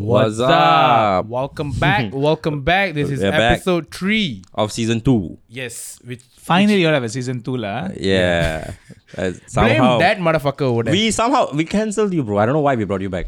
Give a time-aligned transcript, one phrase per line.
[0.00, 1.26] What's up?
[1.26, 2.08] Welcome back.
[2.14, 2.94] Welcome back.
[2.94, 3.52] This is We're back.
[3.60, 4.42] episode three.
[4.54, 5.36] Of season two.
[5.46, 7.90] Yes, which Finally, you'll have a season two, lah.
[7.94, 8.72] Yeah.
[9.14, 10.92] Uh, blame that motherfucker over there.
[10.92, 12.38] we somehow we cancelled you, bro.
[12.38, 13.26] I don't know why we brought you back.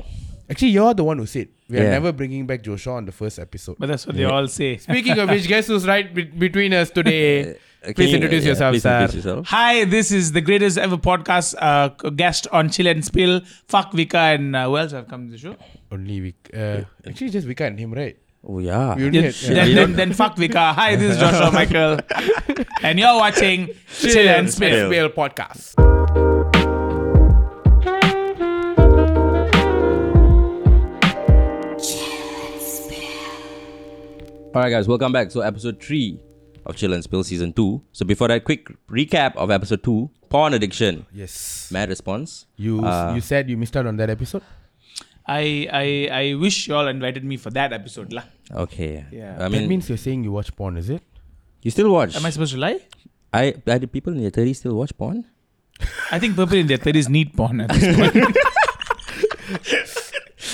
[0.48, 1.90] Actually, you're the one who said we are Yeah.
[1.90, 3.76] never bringing back Joshua on the first episode.
[3.78, 4.78] But that's what they all say.
[4.78, 7.58] Speaking of which, guess who's right be- between us today?
[7.82, 9.00] Can Please you- introduce yeah, yourself, please sir.
[9.00, 9.46] introduce yourself.
[9.48, 13.40] Hi, this is the greatest ever podcast uh, guest on Chill and Spill.
[13.66, 15.56] Fuck Vika and uh, who else have come to the show?
[15.90, 16.82] Only Vika.
[16.82, 18.16] Uh, actually, just Vika and him, right?
[18.46, 18.94] Oh yeah.
[18.94, 20.72] We only Then, had, Yeah, then, then, then fuck Vika.
[20.74, 21.98] Hi, this is Joshua Michael.
[22.82, 24.88] and you're watching Chill, and Spill.
[24.88, 24.88] Spill.
[24.88, 25.74] Spill podcast.
[34.54, 35.30] All right, guys, welcome back.
[35.30, 36.20] So episode three
[36.64, 37.82] of Chill and Spill season two.
[37.92, 41.06] So before that, quick recap of episode two: porn addiction.
[41.12, 41.68] Yes.
[41.70, 42.46] Mad response.
[42.56, 44.42] You Uh, you said you missed out on that episode.
[45.26, 48.12] I, I, I wish you all invited me for that episode.
[48.12, 48.24] lah.
[48.50, 49.06] Okay.
[49.12, 49.36] Yeah.
[49.38, 51.02] I mean, that mean, means you're saying you watch porn, is it?
[51.62, 52.16] you still watch?
[52.16, 52.80] Am I supposed to lie?
[53.32, 55.24] I, I did people in their 30s still watch porn?
[56.10, 58.36] I think people in their 30s need porn at this point.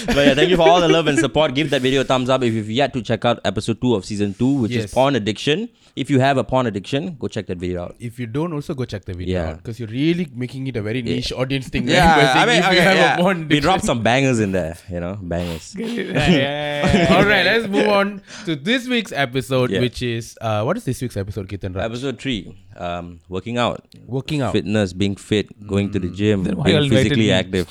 [0.06, 1.54] but yeah, thank you for all the love and support.
[1.54, 4.04] Give that video a thumbs up if you've yet to check out episode two of
[4.04, 4.84] season two, which Yes.
[4.86, 5.68] is porn addiction.
[5.96, 7.96] If you have a porn addiction, go check that video out.
[7.98, 9.48] If you don't, also go check the video Yeah.
[9.50, 11.88] out because you're really making it a very niche audience thing.
[11.98, 13.46] Yeah, By I mean, okay, yeah.
[13.48, 15.74] we dropped some bangers in there, you know, bangers.
[15.78, 17.16] Yeah, yeah, yeah.
[17.16, 19.80] All right, let's move on to this week's episode, Yeah.
[19.80, 21.74] which is uh, what is this week's episode, Ketan?
[21.74, 21.86] Raj?
[21.86, 24.52] Episode three, um, working out, Working out.
[24.52, 27.66] fitness, being fit, going to the gym, you all being physically active.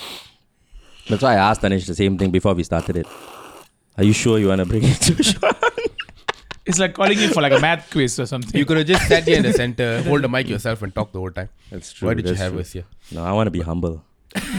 [1.10, 3.08] That's why I asked Anish the same thing before we started it.
[3.98, 5.40] Are you sure you want to bring it to show?
[6.70, 8.58] It's like calling you for like a math quiz or something.
[8.60, 11.14] You could have just sat here in the center, hold the mic yourself, and talk
[11.14, 11.48] the whole time.
[11.72, 12.10] That's true.
[12.10, 12.60] Why did you that's have true.
[12.60, 12.84] us here?
[13.14, 14.04] No, I want to be humble.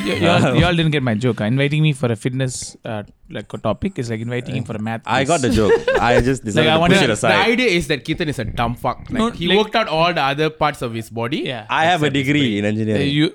[0.07, 1.43] you, you, all, you all didn't get my joke.
[1.43, 4.75] Uh, inviting me for a fitness uh, like a topic is like inviting him for
[4.75, 5.03] a math.
[5.05, 5.29] I quiz.
[5.29, 5.73] got the joke.
[6.01, 7.47] I just decided I to wanted- push it The aside.
[7.51, 9.01] idea is that Ketan is a dumb fuck.
[9.11, 11.41] Like, No, he like- worked out all the other parts of his body.
[11.41, 11.67] Yeah.
[11.69, 13.35] I have a degree in Uh, engineering you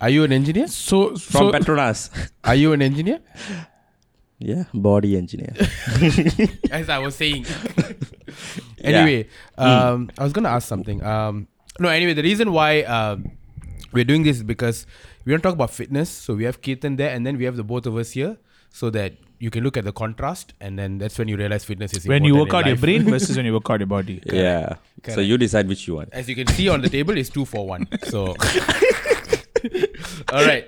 [0.00, 0.66] Are you an engineer?
[0.68, 2.10] so from so Petronas.
[2.44, 3.20] Are you an engineer?
[4.38, 5.54] yeah, body engineer.
[6.70, 7.46] As I was saying.
[8.80, 11.02] anyway, um, I was gonna ask something.
[11.02, 11.48] Um,
[11.78, 13.32] no, anyway, the reason why um,
[13.92, 14.86] we're doing this is because
[15.24, 16.10] we don't talk about fitness.
[16.10, 18.36] So we have Ketan there, and then we have the both of us here,
[18.68, 21.92] so that you can look at the contrast, and then that's when you realize fitness
[21.94, 24.22] is when you work out in your brain versus when you work out your body.
[24.26, 24.76] Yeah.
[25.08, 26.10] So you decide which you want.
[26.12, 27.86] As you can see on the table, it's two for one.
[28.04, 28.34] So,
[30.32, 30.66] all right,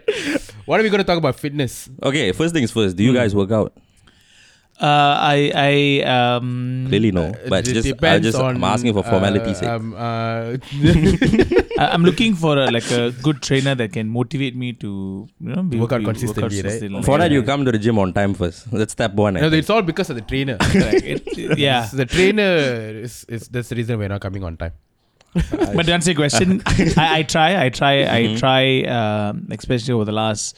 [0.66, 1.36] what are we going to talk about?
[1.38, 1.88] Fitness.
[2.02, 2.96] Okay, first things first.
[2.96, 3.72] Do you guys work out?
[4.80, 7.34] Uh, I I um Clearly no.
[7.48, 9.68] But It just, I depends just on, I'm asking for formality's uh, sake.
[9.68, 10.56] Um, uh,
[11.82, 15.48] I- I'm looking for a, like a good trainer that can motivate me to you
[15.48, 16.62] know be, Work out be- consistently, right?
[16.62, 17.02] consistently.
[17.02, 18.70] for that, you come to the gym on time first.
[18.70, 19.36] That's step one.
[19.36, 19.58] I no, think.
[19.62, 20.56] it's all because of the trainer.
[20.60, 21.02] Correct.
[21.04, 21.88] It- yeah.
[21.92, 22.54] the trainer
[23.02, 24.74] is, is that's the reason we're not coming on time.
[25.76, 28.38] But to answer your question, I, I try, I try, I Mhm.
[28.38, 30.56] try, um, especially over the last,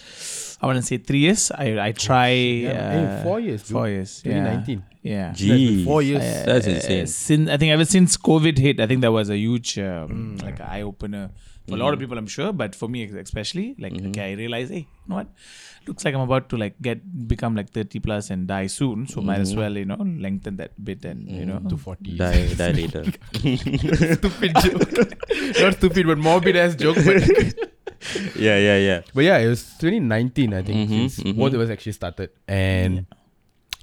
[0.62, 1.50] I want to say three years.
[1.50, 2.30] I I try.
[2.30, 3.72] Yeah, uh, hey, four years, dude.
[3.76, 4.22] Four years.
[4.24, 4.32] yeah.
[4.32, 4.82] 2019.
[5.02, 5.32] Yeah.
[5.32, 6.22] Gee, Four years.
[6.22, 7.06] Uh, That's uh, insane.
[7.06, 10.42] Since I think ever since COVID hit, I think that was a huge um, Mm.
[10.42, 11.30] like eye opener
[11.68, 12.18] for a lot of people.
[12.18, 14.08] I'm sure, but for me especially, like Mm-hmm.
[14.10, 15.28] okay, I realized, hey, you know what?
[15.86, 19.06] Looks like I'm about to like get become like 30 plus and die soon.
[19.06, 19.42] So might Mm-hmm.
[19.42, 21.58] as well, you know, lengthen that bit and you know.
[21.68, 22.16] To 40.
[22.16, 23.04] die, die later.
[24.14, 25.12] stupid joke.
[25.60, 26.96] not stupid, but morbid ass joke.
[26.96, 27.22] But,
[28.36, 29.00] yeah, yeah, yeah.
[29.14, 31.36] but yeah, it was 2019, I think, Mhm, since mhm.
[31.36, 32.30] both of us actually started.
[32.48, 33.06] And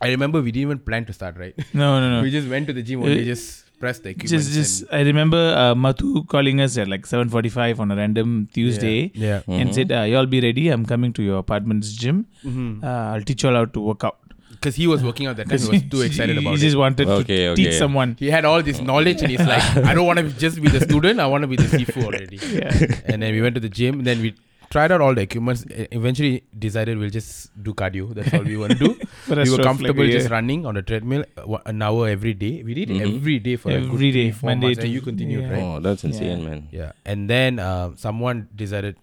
[0.02, 1.56] I remember we didn't even plan to start, right?
[1.74, 2.22] No, no, no.
[2.24, 4.30] We just went to the gym Uh, only, just pressed the equipment.
[4.44, 9.12] just just I remember uh, Mathu calling us at like 7:45 on a random Tuesday
[9.16, 9.40] Yeah.
[9.40, 9.52] Mm-hmm.
[9.62, 10.70] and said, uh, "Y'all be ready.
[10.70, 12.26] I'm coming to your apartment's gym.
[12.44, 14.18] Because Uh, I'll teach you all how to work out."
[14.52, 16.66] Because he was working out that time, he was too excited he, about he it.
[16.68, 17.64] just wanted Okay, to okay.
[17.64, 18.16] teach someone.
[18.20, 20.82] He had all this knowledge and he's like, I don't want to just be the
[20.82, 22.40] student, I want to be the Sifu already.
[22.60, 22.96] Yeah.
[23.14, 24.34] And then we went to the gym, and then we
[24.70, 25.66] tried out all the equipments.
[25.70, 28.14] e- Eventually decided we'll just do cardio.
[28.14, 28.94] That's all we want to do.
[29.28, 32.34] For we were comfortable like, a just running on the treadmill uh, an hour every
[32.34, 32.64] day.
[32.64, 33.16] We did Mhm.
[33.16, 35.52] every day for a good Every day, three, four Monday months, and you continued, yeah.
[35.52, 35.64] right?
[35.64, 36.48] Oh, that's insane, Yeah.
[36.50, 36.68] man.
[36.72, 36.92] Yeah.
[37.06, 38.96] And then uh, someone decided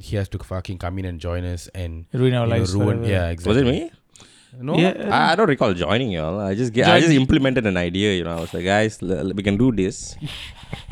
[0.00, 2.74] he has to fucking come in and join us and ruin our you know, lives.
[2.74, 2.98] ruin.
[2.98, 3.12] forever.
[3.12, 3.62] Yeah, exactly.
[3.64, 3.90] Was it me?
[4.60, 4.76] No.
[4.76, 5.08] Yeah.
[5.12, 6.40] I, I don't recall joining y'all.
[6.40, 8.14] I just get, I just implemented an idea.
[8.14, 10.16] You know, I was like, guys, l- l- we can do this.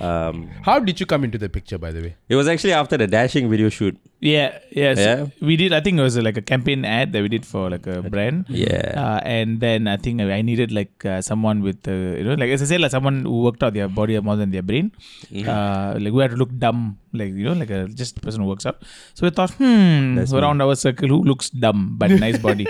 [0.00, 2.16] Um, How did you come into the picture, by the way?
[2.30, 3.98] it was actually after the dashing video shoot.
[4.20, 4.98] Yeah, yes.
[4.98, 5.26] Yeah?
[5.40, 5.72] We did.
[5.72, 8.02] I think it was uh, like a campaign ad that we did for like a
[8.02, 8.46] brand.
[8.48, 8.94] Yeah.
[8.96, 12.50] Uh, and then I think I needed like uh, someone with, uh, you know, like
[12.50, 14.92] as I said, like someone who worked out their body more than their brain.
[15.30, 15.48] Mm-hmm.
[15.48, 18.42] Uh, like we had to look dumb, like you know, like a just a person
[18.42, 18.82] who works out.
[19.14, 22.66] So we thought, hmm, That's around our circle who looks dumb but nice body.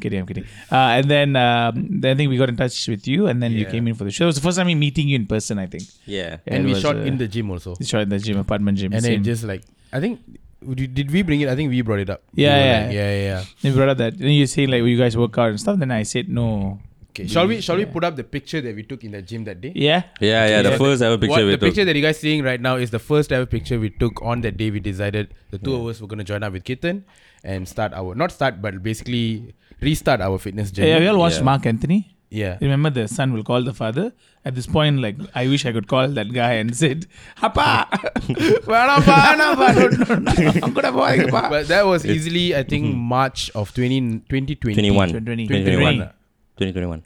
[0.00, 0.44] kidding, I'm kidding.
[0.72, 3.52] Uh, and then, um, then I think we got in touch with you, and then
[3.52, 4.24] you came in for the show.
[4.24, 5.58] It was the first time me meeting you in person.
[5.58, 5.84] I think.
[6.04, 6.16] yeah.
[6.16, 7.76] Yeah, and we was, shot uh, in the gym also.
[7.78, 8.92] we shot in the gym, apartment gym.
[8.92, 9.22] And then same.
[9.22, 10.20] just like I think
[10.74, 11.48] did did we bring it?
[11.48, 12.22] I think we brought it up.
[12.34, 12.86] Yeah, were yeah.
[12.86, 13.44] like, yeah, yeah, yeah.
[13.62, 14.18] Then we brought up that.
[14.18, 15.78] Then you say like, you guys work out and stuff.
[15.78, 16.78] Then I said no.
[17.10, 17.26] Okay.
[17.28, 19.60] Shall we shall we put up the picture that we took in the gym that
[19.60, 19.72] day?
[19.74, 20.02] Yeah.
[20.20, 20.62] Yeah, yeah.
[20.62, 20.76] The Yeah.
[20.78, 21.68] first ever picture What, we the took.
[21.68, 24.42] picture that you guys seeing right now is the first ever picture we took on
[24.42, 27.04] that day we decided the two of us were gonna join up with Ketan
[27.42, 30.90] and start our not start but basically restart our fitness journey.
[30.90, 31.44] Yeah, we all watched Yeah.
[31.44, 32.15] Mark Antony.
[32.30, 32.58] Yeah.
[32.60, 34.12] Remember, the son will call the father.
[34.44, 37.06] At this point, like, I wish I could call that guy and said,
[37.36, 37.86] Hapa!
[41.50, 42.98] but that was easily, I think, mm-hmm.
[42.98, 44.56] March of 20, 2020.
[44.56, 46.10] 2021.
[46.56, 47.04] 2021.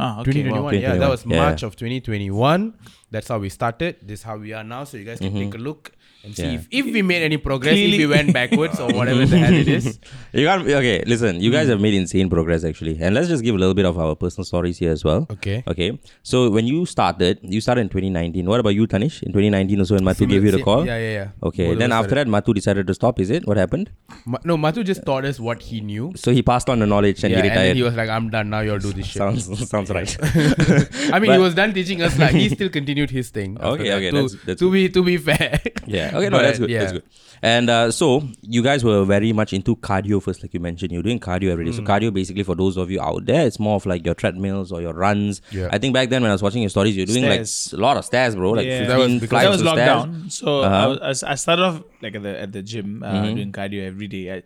[0.00, 0.32] Ah, okay.
[0.32, 0.72] 2021.
[0.72, 0.80] 2021.
[0.80, 1.36] Yeah, that was yeah.
[1.36, 2.74] March of 2021.
[3.10, 3.96] That's how we started.
[4.02, 4.84] This is how we are now.
[4.84, 5.50] So you guys can mm-hmm.
[5.50, 5.92] take a look
[6.24, 6.52] and see Yeah.
[6.52, 9.68] if, if we made any progress, if we went backwards or whatever the hell it
[9.68, 9.98] is.
[10.32, 10.66] You can't.
[10.68, 11.40] Okay, listen.
[11.40, 11.70] You guys hmm.
[11.72, 14.44] have made insane progress actually, and let's just give a little bit of our personal
[14.44, 15.26] stories here as well.
[15.30, 15.64] Okay.
[15.66, 15.98] Okay.
[16.22, 18.46] So when you started, you started in 2019.
[18.46, 19.22] What about you, Tanish?
[19.22, 20.84] In 2019 also, when Mathu gave you the call.
[20.84, 21.28] Yeah, yeah, yeah.
[21.42, 21.68] Okay.
[21.68, 23.20] Both then after that, Mathu decided to stop.
[23.20, 23.46] Is it?
[23.46, 23.90] What happened?
[24.26, 26.12] Ma- no, Mathu just taught us what he knew.
[26.16, 27.76] So he passed on the knowledge and yeah, he and retired.
[27.76, 29.16] he was like, I'm done now, you'll do this shit.
[29.16, 30.16] sounds sounds right.
[30.22, 33.56] I mean, But- he was done teaching us, like, he still continued his thing.
[33.56, 33.96] after Okay, that.
[33.96, 35.60] okay, To, that's- that's to be to be fair.
[35.86, 36.07] Yeah.
[36.14, 36.28] Okay.
[36.28, 36.70] No, But, that's good.
[36.70, 36.78] yeah.
[36.80, 37.02] That's good.
[37.40, 40.90] And uh, so you guys were very much into cardio first, like you mentioned.
[40.90, 41.70] You're doing cardio every day.
[41.70, 41.76] Mm.
[41.76, 44.72] So cardio, basically, for those of you out there, it's more of like your treadmills
[44.72, 45.40] or your runs.
[45.52, 45.68] Yeah.
[45.70, 47.70] I think back then when I was watching your stories, you're doing Stairs.
[47.72, 48.50] like a lot of stairs, bro.
[48.50, 48.78] Like Yeah.
[48.86, 49.88] 15 That was because- flights that was of stairs.
[49.88, 50.32] lockdown.
[50.32, 50.98] So Uh-huh.
[51.00, 53.34] I, was, I started off like at the at the gym uh, Mm-hmm.
[53.36, 54.32] doing cardio every day.
[54.34, 54.42] I,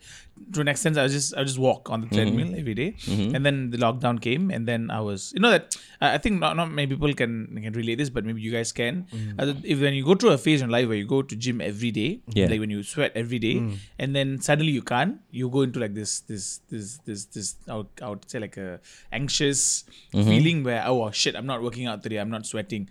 [0.52, 2.16] to an extent, I was just I would just walk on the Mm-hmm.
[2.16, 2.88] treadmill every day.
[3.36, 6.40] and then the lockdown came, and then I was you know that I I think
[6.44, 7.32] not not many people can
[7.66, 9.06] can relate this, but maybe you guys can.
[9.38, 11.60] Uh, if when you go through a phase in life where you go to gym
[11.70, 12.48] every day, Yeah.
[12.52, 13.56] like when you sweat every day,
[13.98, 17.76] and then suddenly you can't, you go into like this this this this this I
[17.80, 18.80] would, I would say like a
[19.22, 22.88] anxious feeling where oh shit I'm not working out today, I'm not sweating.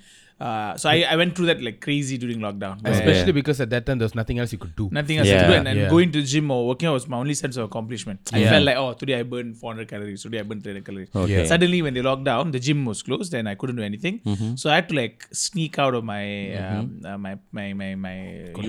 [0.48, 2.76] Uh, so I, I went through that like crazy during lockdown.
[2.84, 3.40] where Especially Yeah.
[3.42, 4.86] because at that time, there was nothing else you could do.
[5.00, 5.42] Nothing else Yeah.
[5.44, 5.90] to do, and, and Yeah.
[5.96, 8.20] going to the gym or working out was my only sense of accomplishment.
[8.34, 11.10] I felt like, oh, today I burned 400 calories, today I burned 300 calories.
[11.16, 11.32] Okay.
[11.42, 11.46] Yeah.
[11.54, 14.20] Suddenly, when they locked down, the gym was closed, and I couldn't do anything.
[14.32, 14.56] Mm-hmm.
[14.56, 16.24] So I had to like sneak out of my
[16.64, 18.16] um, uh, my my my, my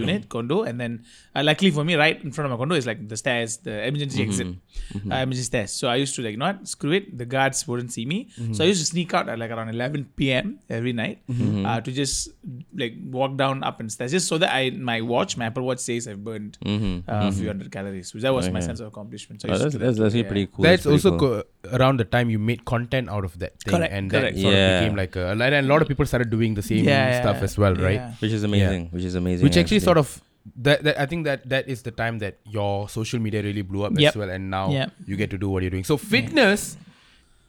[0.02, 0.92] unit condo, and then
[1.34, 3.76] uh, luckily for me, right in front of my condo is like the stairs, the
[3.90, 4.30] emergency Mm-hmm.
[4.30, 4.46] exit,
[5.10, 5.70] uh, emergency stairs.
[5.72, 7.16] So I used to like, you know what, screw it.
[7.16, 8.52] The guards wouldn't see me, Mm-hmm.
[8.52, 10.58] so I used to sneak out at like around 11 p.m.
[10.68, 11.18] every night
[11.62, 11.66] Mm-hmm.
[11.66, 12.30] uh, to just
[12.82, 15.78] like walk down up and stairs, just so that I my watch, my Apple Watch
[15.80, 17.10] says I've burned Mm-hmm.
[17.10, 18.10] uh, a few hundred calories.
[18.12, 19.42] So that was my sense of accomplishment.
[19.42, 20.28] So Oh, used that's that's actually Yeah.
[20.32, 20.62] pretty cool.
[20.64, 21.42] That's pretty also cool.
[21.42, 24.36] co- around the time you made content out of that thing, Correct, and correct.
[24.36, 24.66] that sort Yeah.
[24.78, 27.36] of became like a, and a lot of people started doing the same Yeah, stuff
[27.38, 27.94] yeah, as well, right?
[28.02, 28.12] yeah.
[28.20, 28.88] which is amazing.
[28.90, 29.44] Which is amazing.
[29.44, 30.20] Which actually sort of
[30.56, 33.84] that, that I think that that is the time that your social media really blew
[33.84, 34.08] up Yep.
[34.10, 34.92] as well, and now Yep.
[35.06, 35.84] you get to do what you're doing.
[35.84, 36.76] So fitness,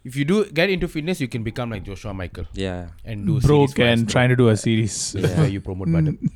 [0.04, 2.88] if you do get into fitness, you can become like Joshua Michael Yeah.
[3.06, 4.12] and do broke series and Astro.
[4.12, 5.14] trying to do a series.
[5.14, 6.18] This is where you promote button.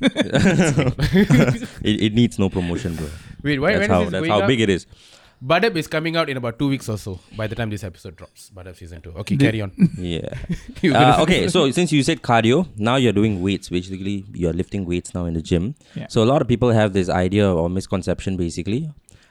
[1.82, 3.06] it, it needs no promotion, bro.
[3.42, 4.48] Wait, why, that's when how is this that's going how up?
[4.48, 4.86] big it is.
[5.44, 7.20] Badab is coming out in about two weeks or so.
[7.36, 9.12] By the time this episode drops, Badab season two.
[9.18, 9.70] Okay, carry on.
[9.96, 10.34] Yeah.
[10.82, 13.68] Uh, okay, so since you said cardio, now you're doing weights.
[13.68, 15.76] Basically, you're lifting weights now in the gym.
[15.94, 16.08] Yeah.
[16.08, 18.36] So a lot of people have this idea or misconception.
[18.36, 18.90] Basically,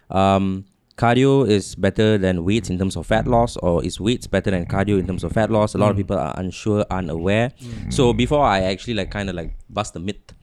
[0.10, 0.64] um,
[0.98, 4.66] cardio is better than weights in terms of fat loss, or is weights better than
[4.66, 5.76] cardio in terms of fat loss?
[5.76, 7.52] A lot of people are unsure, unaware.
[7.90, 10.34] So before I actually like kind of like bust the myth,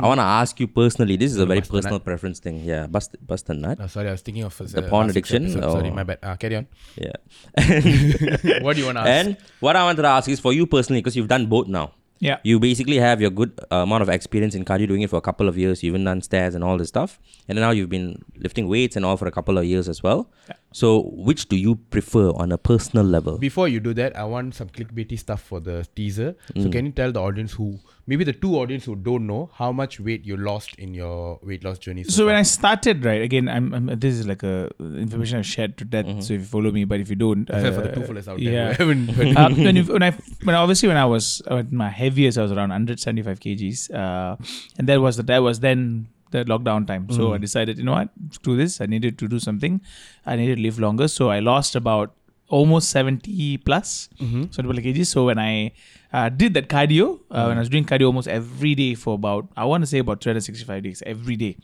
[0.00, 1.16] I want to ask you personally.
[1.16, 2.64] This is a very Bust personal preference thing.
[2.64, 3.78] Yeah, bust bust the nut.
[3.80, 5.72] Oh, sorry, I was thinking of uh, The porn addiction, episode.
[5.72, 6.18] Sorry, my bad.
[6.22, 6.66] Uh, carry on.
[6.96, 7.12] Yeah.
[8.62, 9.08] What do you want to ask?
[9.08, 11.92] And what I wanted to ask is for you personally, because you've done both now.
[12.26, 12.38] Yeah.
[12.48, 15.20] You basically have your good uh, amount of experience in cardio, doing it for a
[15.28, 15.82] couple of years.
[15.82, 19.04] You've even done stairs and all this stuff, and now you've been lifting weights and
[19.04, 20.20] all for a couple of years as well.
[20.48, 20.54] Yeah.
[20.72, 20.88] So,
[21.30, 23.38] which do you prefer on a personal level?
[23.38, 26.36] Before you do that, I want some clickbaity stuff for the teaser.
[26.54, 26.72] So Mm.
[26.78, 27.68] can you tell the audience who,
[28.06, 31.64] maybe the two audience who don't know, how much weight you lost in your weight
[31.64, 32.04] loss journey?
[32.04, 32.34] So when?
[32.34, 36.06] I started, right, again, I'm, I'm this is like a information I've shared to death.
[36.22, 38.28] So if you follow me, but if you don't, Except for uh, the two fellas
[38.28, 38.72] out yeah.
[38.78, 40.10] there uh, when, you, when I
[40.44, 44.36] when obviously when I was at my heaviest, I was around 175 kgs, uh,
[44.78, 47.06] and that was the that was then the lockdown time.
[47.10, 47.34] So Mm.
[47.34, 48.80] I decided, you know what, screw this.
[48.80, 49.80] I needed to do something.
[50.26, 51.06] I needed to live longer.
[51.06, 52.14] So I lost about
[52.58, 53.90] almost 70 plus,
[54.20, 54.44] Mm-hmm.
[54.56, 55.06] 70 kgs.
[55.16, 55.72] So when I
[56.12, 59.48] uh, did that cardio, uh, when I was doing cardio almost every day for about,
[59.56, 61.56] I want to say about 365 days, every day,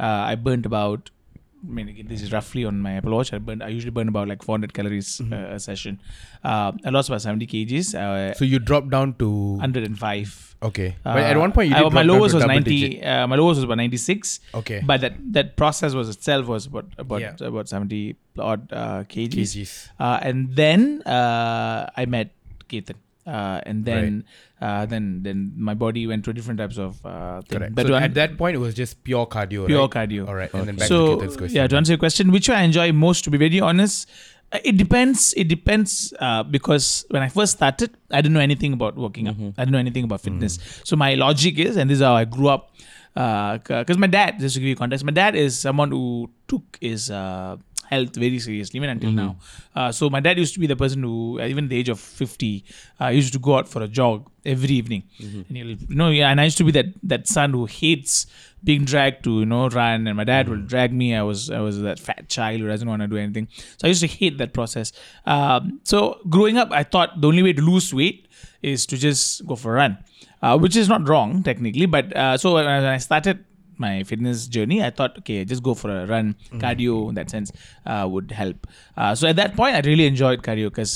[0.00, 1.10] uh, I burnt about,
[1.64, 3.32] I mean, this is roughly on my Apple Watch.
[3.32, 5.32] I burn, I usually burn about like 400 calories Mm-hmm.
[5.32, 6.00] uh, a session.
[6.42, 10.56] Uh, I lost about 70 kgs, uh, So you dropped down to 105.
[10.62, 13.56] okay, but at one point you Uh, I- my lowest was 90 uh, my lowest
[13.58, 14.80] was about 96 Okay.
[14.90, 17.34] but that that process was itself was about about Yeah.
[17.48, 19.72] about 70 odd uh, kgs, kgs.
[19.98, 22.30] Uh, and then uh, I met
[22.70, 22.94] Ketan
[23.26, 24.24] uh, and then
[24.60, 27.58] uh, then then my body went through different types of uh, thing.
[27.58, 27.74] Correct.
[27.74, 29.66] but so at that point, it was just pure cardio.
[29.66, 29.90] pure right?
[29.90, 31.56] cardio All right, and then back so to question.
[31.56, 34.08] yeah to answer your question which one i enjoy most to be very honest
[34.52, 38.72] uh, it depends it depends uh, because when i first started i didn't know anything
[38.72, 39.46] about working Mm-hmm.
[39.48, 40.86] out i didn't know anything about fitness Mm.
[40.88, 42.70] so my logic is and this is how i grew up
[43.14, 47.10] because my dad just to give you context my dad is someone who took his
[47.10, 47.56] uh,
[47.92, 49.24] health very seriously even until Mm-hmm.
[49.24, 49.36] now
[49.78, 51.88] uh, so my dad used to be the person who uh, even at the age
[51.94, 52.64] of 50
[53.00, 55.42] uh, used to go out for a jog every evening Mm-hmm.
[55.48, 58.14] and he'll you know yeah, and i used to be that that son who hates
[58.70, 60.50] being dragged to you know run and my dad Mm.
[60.52, 63.18] will drag me i was i was that fat child who doesn't want to do
[63.24, 63.46] anything
[63.76, 64.92] so i used to hate that process
[65.34, 66.00] um, so
[66.36, 68.28] growing up i thought the only way to lose weight
[68.72, 69.98] is to just go for a run
[70.42, 73.44] uh, which is not wrong technically but uh, so when I started
[73.86, 76.34] my fitness journey i thought okay just go for a run
[76.64, 77.52] cardio in that sense
[77.90, 80.94] uh, would help uh, so at that point i really enjoyed cardio because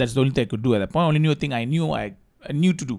[0.00, 1.92] that's the only thing i could do at that point only new thing i knew
[1.92, 2.04] i,
[2.48, 2.98] I knew to do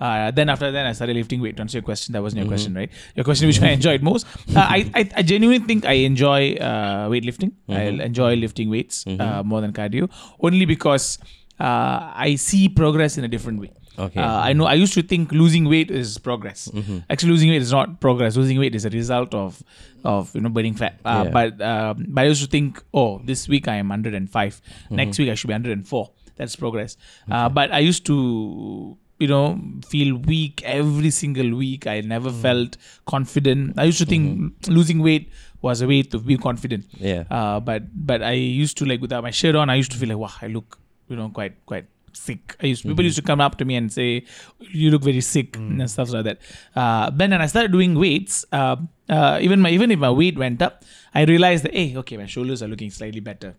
[0.00, 1.56] uh, then after that, I started lifting weight.
[1.56, 2.90] To answer your question, that wasn't your question, right?
[3.16, 4.26] Your question, which I enjoyed most.
[4.56, 7.52] Uh, I, I I genuinely think I enjoy uh, weightlifting.
[7.68, 10.08] I enjoy lifting weights uh, more than cardio,
[10.40, 11.18] only because
[11.60, 13.72] uh, I see progress in a different way.
[14.06, 14.20] Okay.
[14.20, 14.66] Uh, I know.
[14.66, 16.68] I used to think losing weight is progress.
[17.10, 18.36] Actually, losing weight is not progress.
[18.36, 19.62] Losing weight is a result of
[20.04, 20.94] of you know burning fat.
[21.04, 21.30] Uh, Yeah.
[21.36, 24.60] But um, but I used to think, oh, this week I am 105.
[24.90, 26.10] Next week I should be 104.
[26.36, 26.96] That's progress.
[27.30, 31.86] Uh, but I used to you know feel weak every single week.
[31.86, 32.76] I never felt
[33.06, 33.78] confident.
[33.78, 35.30] I used to think losing weight
[35.62, 36.86] was a way to be confident.
[36.98, 37.24] Yeah.
[37.30, 40.08] Uh, but but I used to like without my shirt on, I used to feel
[40.08, 40.78] like wow, I look
[41.08, 42.56] you know quite quite sick.
[42.62, 44.24] I used people used to come up to me and say,
[44.72, 46.38] "You look very sick" and stuff like that.
[46.74, 48.76] Uh, then when I started doing weights, uh,
[49.14, 52.26] uh, even my even if my weight went up, I realized that hey, okay, my
[52.34, 53.50] shoulders are looking slightly better.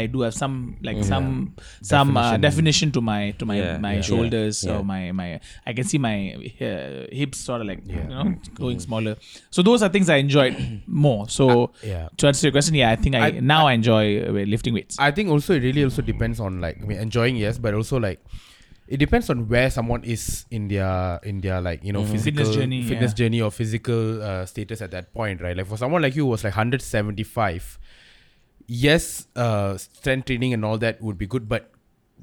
[0.00, 0.54] I do have some
[0.88, 4.76] like some some uh, definition to my to my Yeah, my yeah, shoulders yeah.
[4.76, 5.28] or my my
[5.66, 6.16] I can see my
[6.60, 9.16] uh, hips sort of like you know going smaller.
[9.50, 10.54] So those are things I enjoyed
[11.06, 11.28] more.
[11.28, 12.08] So yeah.
[12.18, 14.96] to answer your question, yeah, I think I, I- now I, enjoy uh, lifting weights.
[14.98, 17.98] I think also it really also depends on like I mean enjoying yes, but also
[17.98, 18.20] like
[18.90, 22.56] it depends on where someone is in their in their like you know physical Fitness
[22.56, 23.22] journey, fitness yeah.
[23.22, 25.56] journey or physical uh, status at that point, right?
[25.56, 27.78] Like for someone like you who was like 175,
[28.66, 31.70] yes, uh, strength training and all that would be good, but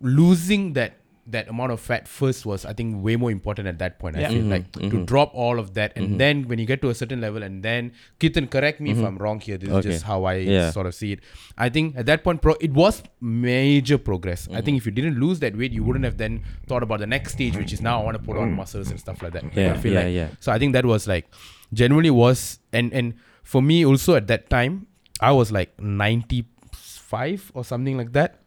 [0.02, 4.00] losing that that amount of fat first was I think way more important at that
[4.00, 4.16] point.
[4.16, 4.30] I Yeah.
[4.30, 4.50] feel mm-hmm.
[4.50, 5.06] like to mm-hmm.
[5.06, 6.18] drop all of that and mm-hmm.
[6.18, 9.18] then when you get to a certain level and then Ketan correct me if I'm
[9.18, 9.58] wrong here.
[9.58, 9.90] This Okay.
[9.90, 10.72] is just how I Yeah.
[10.72, 11.20] sort of see it.
[11.58, 14.48] I think at that point, pro- it was major progress.
[14.54, 17.08] I think if you didn't lose that weight, you wouldn't have then thought about the
[17.08, 18.56] next stage, which is now I want to put on mm.
[18.56, 19.44] muscles and stuff like that.
[19.56, 20.30] Yeah, I feel yeah, like, yeah.
[20.40, 21.28] So I think that was like
[21.74, 24.88] genuinely was and and for me also at that time,
[25.20, 28.44] I was like ninety five or something like that.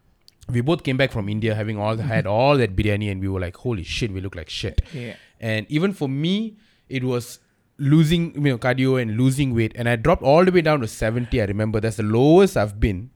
[0.53, 2.33] We both came back from India having all had mm-hmm.
[2.33, 4.83] all that biryani and we were like, holy shit, we look like shit.
[4.93, 5.15] Yeah.
[5.41, 6.57] And even for me,
[6.89, 7.39] it was
[7.79, 9.73] losing you know cardio and losing weight.
[9.75, 11.81] And i dropped all the way down to 70 i remember.
[11.81, 13.11] That's the lowest i've been.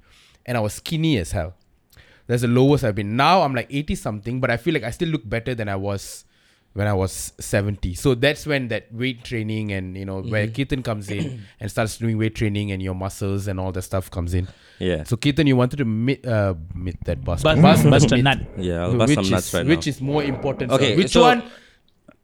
[0.46, 1.54] And i was skinny as hell.
[2.26, 3.16] That's the lowest i've been.
[3.16, 5.76] Now i'm like 80 something but i feel like i still look better than i
[5.76, 6.24] was
[6.74, 10.82] when i was 70 so that's when that weight training and you know where ketan
[10.84, 14.34] comes in and starts doing weight training and your muscles and all that stuff comes
[14.34, 15.04] in Yeah.
[15.04, 18.40] so ketan you wanted to meet, uh, mit that bust Bust, bust, bust a nut.
[18.58, 19.90] Yeah, I'll bust which some is, nuts right which now.
[19.90, 20.96] is more important Okay, sir?
[21.02, 21.42] which so- one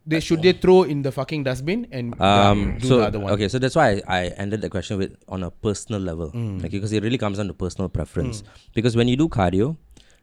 [0.06, 3.32] they should they throw in the fucking dustbin and um do so the other one
[3.34, 6.62] okay so that's why I, I ended the question with on a personal level Mm.
[6.62, 8.42] like because it really comes down to personal preference
[8.74, 9.76] because when you do cardio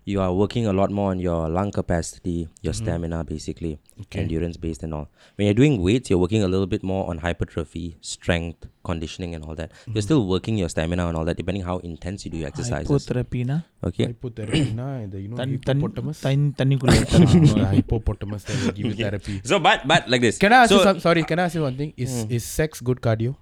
[0.08, 2.78] you are working a lot more on your lung capacity, your mm.
[2.78, 4.22] stamina, basically, okay.
[4.22, 5.10] endurance based and all.
[5.36, 9.44] When you're doing weights, you're working a little bit more on hypertrophy, strength, conditioning, and
[9.44, 9.72] all that.
[9.72, 9.76] Mm.
[9.76, 10.00] You're mm-hmm.
[10.00, 12.90] still working your stamina and all that, depending how intense you do your exercises.
[12.90, 13.66] Hypotherapina.
[13.84, 14.08] Okay.
[14.14, 16.22] Hypotherapina, the, you know, tan, hippopotamus.
[16.22, 19.42] Tan, tan, ah, give you therapy.
[19.44, 20.38] So, but, but like this.
[20.38, 21.94] Can I ask so, you some, sorry, can I ask you one thing?
[21.98, 22.32] Is, mm.
[22.32, 23.36] is sex good cardio?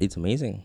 [0.00, 0.64] It's amazing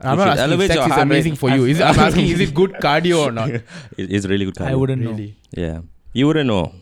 [0.00, 1.84] i'm It not asking if elevate sex your is heart amazing for you is it,
[1.84, 3.64] i'm asking is it good cardio or not it,
[3.96, 5.10] it's really good cardio I wouldn't know.
[5.10, 5.80] really yeah
[6.12, 6.72] you wouldn't know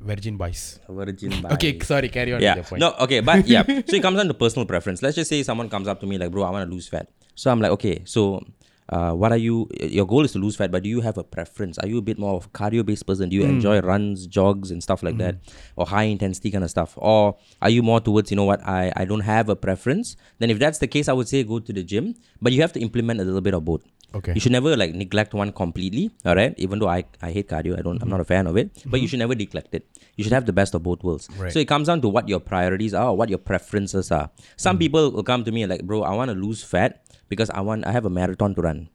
[0.00, 2.56] virgin boys virgin okay sorry carry on yeah.
[2.56, 3.62] with your point No, okay, but yeah.
[3.62, 5.00] So it comes down to personal preference.
[5.00, 7.06] Let's just say someone comes up to me like, bro, I want to lose fat.
[7.36, 8.42] So I'm like, okay, so
[8.92, 9.68] uh, what are you?
[9.80, 11.78] Your goal is to lose fat, but do you have a preference?
[11.78, 13.30] Are you a bit more of a cardio-based person?
[13.30, 15.36] Do you enjoy runs, jogs, and stuff like that,
[15.76, 16.92] or high intensity kind of stuff?
[16.96, 18.60] Or are you more towards you know what?
[18.66, 20.16] I I don't have a preference.
[20.40, 22.74] Then if that's the case, I would say go to the gym, but you have
[22.74, 23.82] to implement a little bit of both.
[24.14, 24.32] Okay.
[24.34, 26.10] You should never like neglect one completely.
[26.24, 26.54] All right.
[26.58, 28.10] Even though I, I hate cardio, I don't I'm mm-hmm.
[28.10, 28.70] not a fan of it.
[28.84, 29.10] But you mm-hmm.
[29.10, 29.86] should never neglect it.
[30.16, 31.28] You should have the best of both worlds.
[31.36, 31.52] Right.
[31.52, 34.30] So it comes down to what your priorities are, or what your preferences are.
[34.56, 34.78] Some mm-hmm.
[34.78, 37.60] people will come to me and like, bro, I want to lose fat because I
[37.60, 38.88] want I have a marathon to run.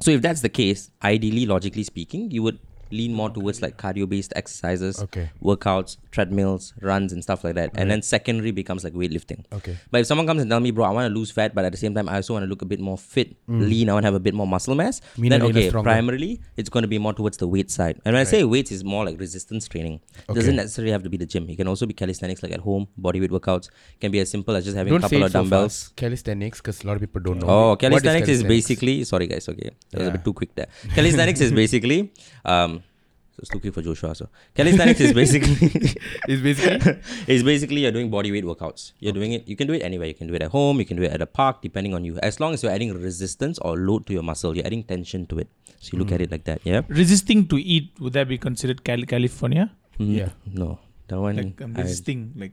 [0.00, 2.58] So if that's the case, ideally, logically speaking, you would
[2.92, 5.30] lean more towards like cardio based exercises, Okay.
[5.42, 7.70] workouts, treadmills, runs, and stuff like that.
[7.74, 9.44] And then secondary becomes like weightlifting.
[9.52, 9.76] Okay.
[9.90, 11.72] But if someone comes and tell me, bro, I want to lose fat, but at
[11.72, 14.04] the same time, I also want to look a bit more fit, lean, I want
[14.04, 16.98] to have a bit more muscle mass, Meaner, then okay, primarily it's going to be
[16.98, 18.00] more towards the weight side.
[18.04, 20.00] And when I say weights, is more like resistance training.
[20.28, 21.48] It doesn't necessarily have to be the gym.
[21.50, 23.68] It can also be calisthenics, like at home, bodyweight workouts.
[24.00, 25.82] can be as simple as just having Don't a couple it of so dumbbells.
[25.84, 25.96] fast.
[25.96, 27.48] Calisthenics, because a lot of people don't know.
[27.48, 30.66] Oh, What calisthenics is, basically sorry guys, okay, that was a bit too quick there.
[30.94, 32.12] Calisthenics is basically
[32.44, 32.81] um,
[33.34, 34.14] so it's too quick for Joshua.
[34.14, 35.56] So calisthenics is basically
[36.28, 36.96] It's basically
[37.36, 38.92] is basically you're doing body weight workouts.
[39.00, 39.48] You're doing it.
[39.48, 40.08] You can do it anywhere.
[40.08, 40.78] You can do it at home.
[40.78, 42.18] You can do it at a park, depending on you.
[42.30, 45.38] As long as you're adding resistance or load to your muscle, you're adding tension to
[45.38, 45.48] it.
[45.80, 46.60] So you look at it like that.
[46.64, 46.82] Yeah.
[46.88, 49.70] Resisting to eat, would that be considered Cali- California?
[49.98, 50.16] Mhm.
[50.18, 50.28] Yeah.
[50.64, 51.36] No, that one.
[51.42, 52.52] Like I'm I- resisting, like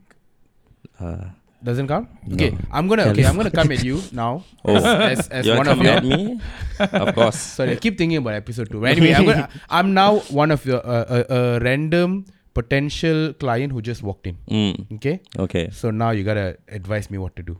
[1.00, 1.26] uh,
[1.64, 2.08] doesn't count.
[2.34, 4.76] Okay, I'm gonna okay, I'm gonna come at you now Oh.
[4.76, 6.40] as, as you're one of coming your at me.
[6.80, 7.36] of course.
[7.58, 8.80] Sorry, I keep thinking about episode two.
[8.82, 9.50] But anyway, I'm gonna.
[9.70, 14.38] I'm now one of your uh, a, a random potential client who just walked in.
[14.50, 15.70] Mm, Okay, okay.
[15.72, 17.60] so now you gotta advise me what to do.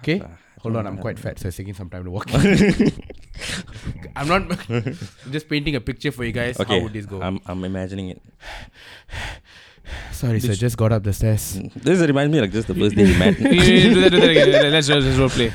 [0.00, 0.22] Okay,
[0.60, 0.86] hold on.
[0.86, 2.30] I'm quite fat, so it's taking some time to walk.
[4.16, 4.46] I'm not.
[4.70, 4.96] I'm
[5.30, 6.58] just painting a picture for you guys.
[6.60, 6.78] Okay.
[6.78, 7.20] How would this go?
[7.20, 8.22] I'm I'm imagining it.
[10.12, 10.54] Sorry, sir.
[10.54, 11.60] Just got up the stairs.
[11.76, 13.36] This reminds me like just the first day we met.
[13.38, 14.72] do that, do that again.
[14.72, 15.52] Let's just let's role play.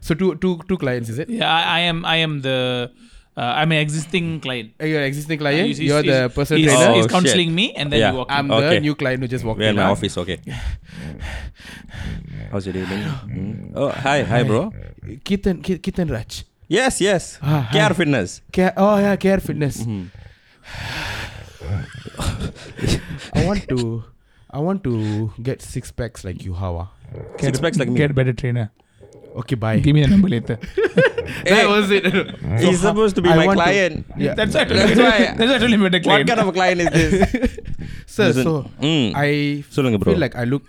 [0.00, 1.28] So two two two clients, is it?
[1.28, 2.90] Yeah, I, I am I am the
[3.36, 4.72] uh, I'm an existing client.
[4.80, 5.66] Are you an existing client?
[5.66, 6.90] He's- he's- You're the he's- personal he's, trainer.
[6.90, 7.10] Oh, he's shit.
[7.10, 8.10] counseling me, and then Yeah.
[8.12, 8.26] you walk.
[8.30, 8.60] I'm in.
[8.70, 9.82] the new client who just walked We're in in.
[9.82, 10.16] my office.
[10.18, 10.38] Okay.
[12.50, 13.02] How's your day been?
[13.02, 13.72] Mm.
[13.74, 14.72] Oh, hi, hi, bro.
[15.24, 16.44] Ketan, Ke- Ketan Raj.
[16.68, 17.38] Yes, yes.
[17.42, 17.94] Ah, Care hi.
[17.94, 18.40] fitness.
[18.52, 19.82] Care, oh yeah, Care Fitness.
[19.82, 20.06] Mm-hmm.
[23.33, 24.03] I want to,
[24.51, 24.93] I want to
[25.41, 26.73] get six packs like you, how?
[26.83, 26.89] ah?
[27.39, 27.97] Six packs like me.
[27.97, 28.71] Get a better trainer.
[29.41, 29.79] Okay, bye.
[29.79, 30.55] Give me the number later.
[31.45, 32.05] that was it.
[32.63, 34.05] He's supposed to be I my want to- client.
[34.17, 34.33] yeah.
[34.33, 35.03] That's why I told That's you.
[35.03, 36.27] why- That's why I told him better What client.
[36.29, 37.57] kind of a client is this?
[38.15, 38.53] Sir, Listen, so
[38.89, 39.07] mm.
[39.23, 39.29] I
[39.75, 40.11] சொல்லுங்க bro.
[40.13, 40.65] feel like I look.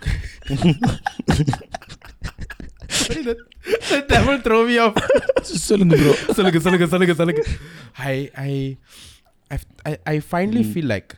[2.89, 3.37] Sorry, that,
[3.89, 4.95] that devil throw me off.
[5.69, 6.13] சொல்லுங்க bro.
[6.37, 7.43] சொல்லுங்க சொல்லுங்க சொல்லுங்க சொல்லுங்க
[8.13, 8.15] I
[8.49, 8.51] I
[9.52, 10.72] I've- I I finally Mm.
[10.74, 11.16] feel like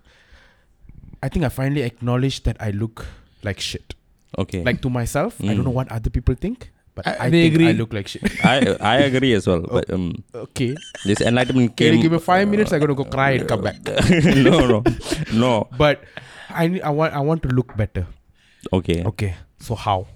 [1.23, 3.07] I think I finally acknowledge that I look
[3.47, 3.95] like shit.
[4.37, 4.63] Okay.
[4.67, 5.69] Like to myself, I don't Mm.
[5.71, 6.69] know what other people think,
[6.99, 8.27] but I- I, they think I look like shit.
[8.53, 9.63] I I agree as well.
[9.79, 10.07] But um,
[10.51, 10.75] Okay,
[11.09, 11.93] this enlightenment came.
[11.95, 12.75] can you give me five minutes?
[12.75, 13.79] I'm gonna go cry and come back.
[14.49, 14.83] no, no,
[15.45, 15.53] no.
[15.85, 16.03] But
[16.51, 18.05] I I want I want to look better.
[18.81, 19.01] Okay.
[19.15, 20.07] Okay, so how?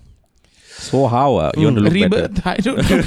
[0.78, 2.28] So how uh, you want to look better?
[2.28, 2.46] Rebirth.
[2.54, 3.02] I don't know.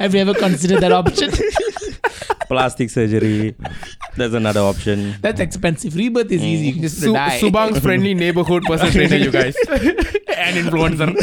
[0.00, 1.30] Have you ever considered that option?
[2.48, 3.54] Plastic surgery.
[4.16, 5.14] There's another option.
[5.20, 5.94] That's expensive.
[5.94, 6.66] Rebirth is easy.
[6.66, 7.38] You can just Su- die.
[7.38, 11.14] Subang's friendly neighborhood person trainer, you guys, and influencer.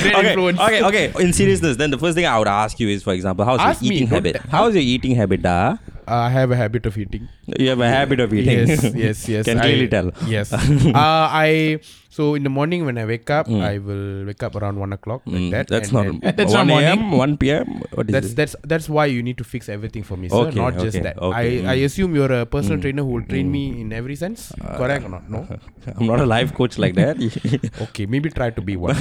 [0.00, 0.60] Great Okay, influence.
[0.60, 1.12] okay, okay.
[1.22, 3.82] In seriousness, then the first thing I would ask you is, for example, how's Ask
[3.82, 4.42] your me, eating don't habit?
[4.42, 5.76] te- How's your eating habit, da?
[6.06, 7.28] I have a habit of eating.
[7.58, 8.68] You have a habit of eating.
[8.68, 9.44] Yes, yes, yes.
[9.50, 10.12] Can I- clearly tell.
[10.26, 10.52] Yes.
[10.52, 11.80] uh, I
[12.18, 15.22] so in the morning when I wake up, I will wake up around one o'clock
[15.24, 15.68] like Mm, that.
[15.74, 17.18] that's and not then- That's 1 not a.m., morning.
[17.18, 17.68] 1 p.m.
[17.98, 18.34] What is that's this?
[18.40, 20.40] that's that's why you need to fix everything for me, sir.
[20.46, 21.22] Okay, not just okay, that.
[21.28, 21.84] okay, I, I mm.
[21.90, 24.50] assume you're a personal trainer who will train me in every sense.
[24.80, 25.30] Correct or not?
[25.36, 25.46] No.
[25.96, 27.16] I'm not a life coach like that.
[27.88, 28.96] Okay, maybe try to be one.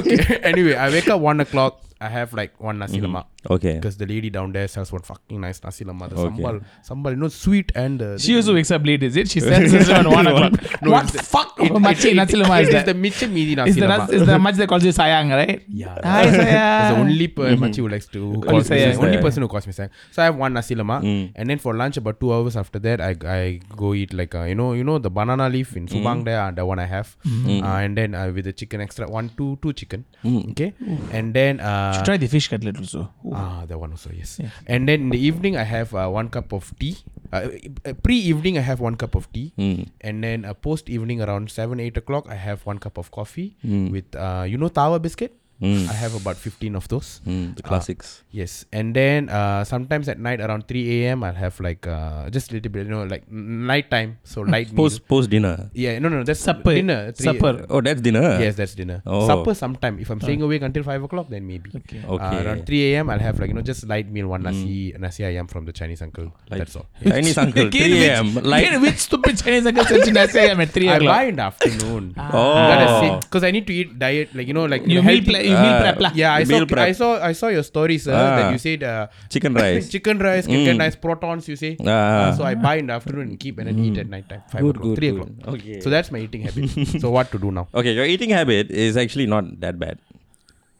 [0.00, 0.18] okay.
[0.52, 1.82] Anyway, I wake up one o'clock.
[1.98, 3.74] I have like one nasi lemak okay.
[3.76, 6.10] because the lady down there sells one fucking nice nasi lemak.
[6.10, 6.42] The Okay.
[6.42, 9.30] sambal, sambal, you know, sweet and uh, She also wakes up late, is it?
[9.30, 10.82] She sends us around one o'clock.
[10.82, 12.96] No, what it's the- fuck of a machi nasi lemak is is the that?
[12.96, 15.62] miche midi nasi Is the, is the much that calls you sayang, right?
[15.68, 15.98] Yeah.
[16.04, 16.98] Hi, That's the sayang.
[17.00, 18.98] only per machi who likes to me sayang.
[18.98, 19.90] Only person who calls me sayang.
[20.12, 21.32] So I have one nasi lemak, Mm.
[21.34, 24.44] and then for lunch about two hours after that, I I go eat like uh,
[24.44, 27.16] you know you know the banana leaf in Subang there, uh, the one I have,
[27.26, 27.62] Mm.
[27.62, 30.50] uh, and then uh, with the chicken extra one two two chicken, Mm.
[30.52, 30.72] okay,
[31.12, 33.10] and then uh, Try the fish cutlet also.
[33.32, 34.38] Ah, that one also yes.
[34.42, 34.50] Yeah.
[34.66, 36.96] And then in the evening, I have uh, one cup of tea.
[37.36, 39.88] Uh, uh, pre-evening, I have one cup of tea, Mm.
[40.00, 43.90] and then uh, post-evening around seven eight o'clock, I have one cup of coffee Mm.
[43.92, 45.32] with uh, you know tawa biscuit.
[45.62, 47.20] I have about 15 of those.
[47.26, 48.22] Mm, the classics.
[48.30, 51.24] Yes, and then uh, sometimes at night around 3 a.m.
[51.24, 54.40] I'll have like uh, just a little bit, you know, like n- night time, so
[54.54, 54.76] light meal.
[54.76, 55.70] post post dinner.
[55.72, 56.24] Yeah, no, no, no.
[56.24, 56.74] that's Supper.
[56.74, 57.12] dinner.
[57.12, 57.64] three- Supper.
[57.70, 58.36] Oh, that's dinner.
[58.38, 59.00] Yes, that's dinner.
[59.06, 59.26] Oh.
[59.26, 59.98] Supper sometime.
[59.98, 61.70] If I'm staying awake until five o'clock, then maybe.
[61.74, 62.02] Okay.
[62.04, 62.24] Okay.
[62.24, 63.08] Uh, around 3 a.m.
[63.08, 66.02] I'll have like you know just light meal, one nasi nasi ayam from the Chinese
[66.02, 66.28] uncle.
[66.50, 66.86] Like- That's all.
[67.00, 67.12] Yeah.
[67.16, 67.66] Chinese uncle.
[67.68, 68.34] Again, 3 a.m.
[68.44, 71.14] Like again, which stupid Chinese uncle said Chinese I'm at 3 I o'clock?
[71.16, 72.14] buy in the afternoon.
[72.18, 73.20] oh.
[73.22, 75.56] Because I need to eat diet, like you know, like You meal, healthy- pla- you
[75.56, 76.10] meal Uh, prep lah.
[76.14, 76.88] Yeah, I saw, prep.
[76.88, 78.12] I saw, I saw your story, sir.
[78.12, 78.52] That Ah.
[78.54, 79.88] you said uh, chicken rice.
[79.88, 80.84] chicken rice chicken get Mm.
[80.84, 81.48] nice protons.
[81.48, 81.72] You say.
[81.80, 81.90] Ah.
[81.90, 84.42] Uh, so I buy in the afternoon and keep and then eat at night time,
[84.52, 85.22] five Good, o'clock, good, three good.
[85.26, 85.54] o'clock.
[85.58, 85.80] Okay.
[85.80, 86.70] So that's my eating habit.
[87.02, 87.66] so what to do now?
[87.82, 89.98] Okay, your eating habit is actually not that bad.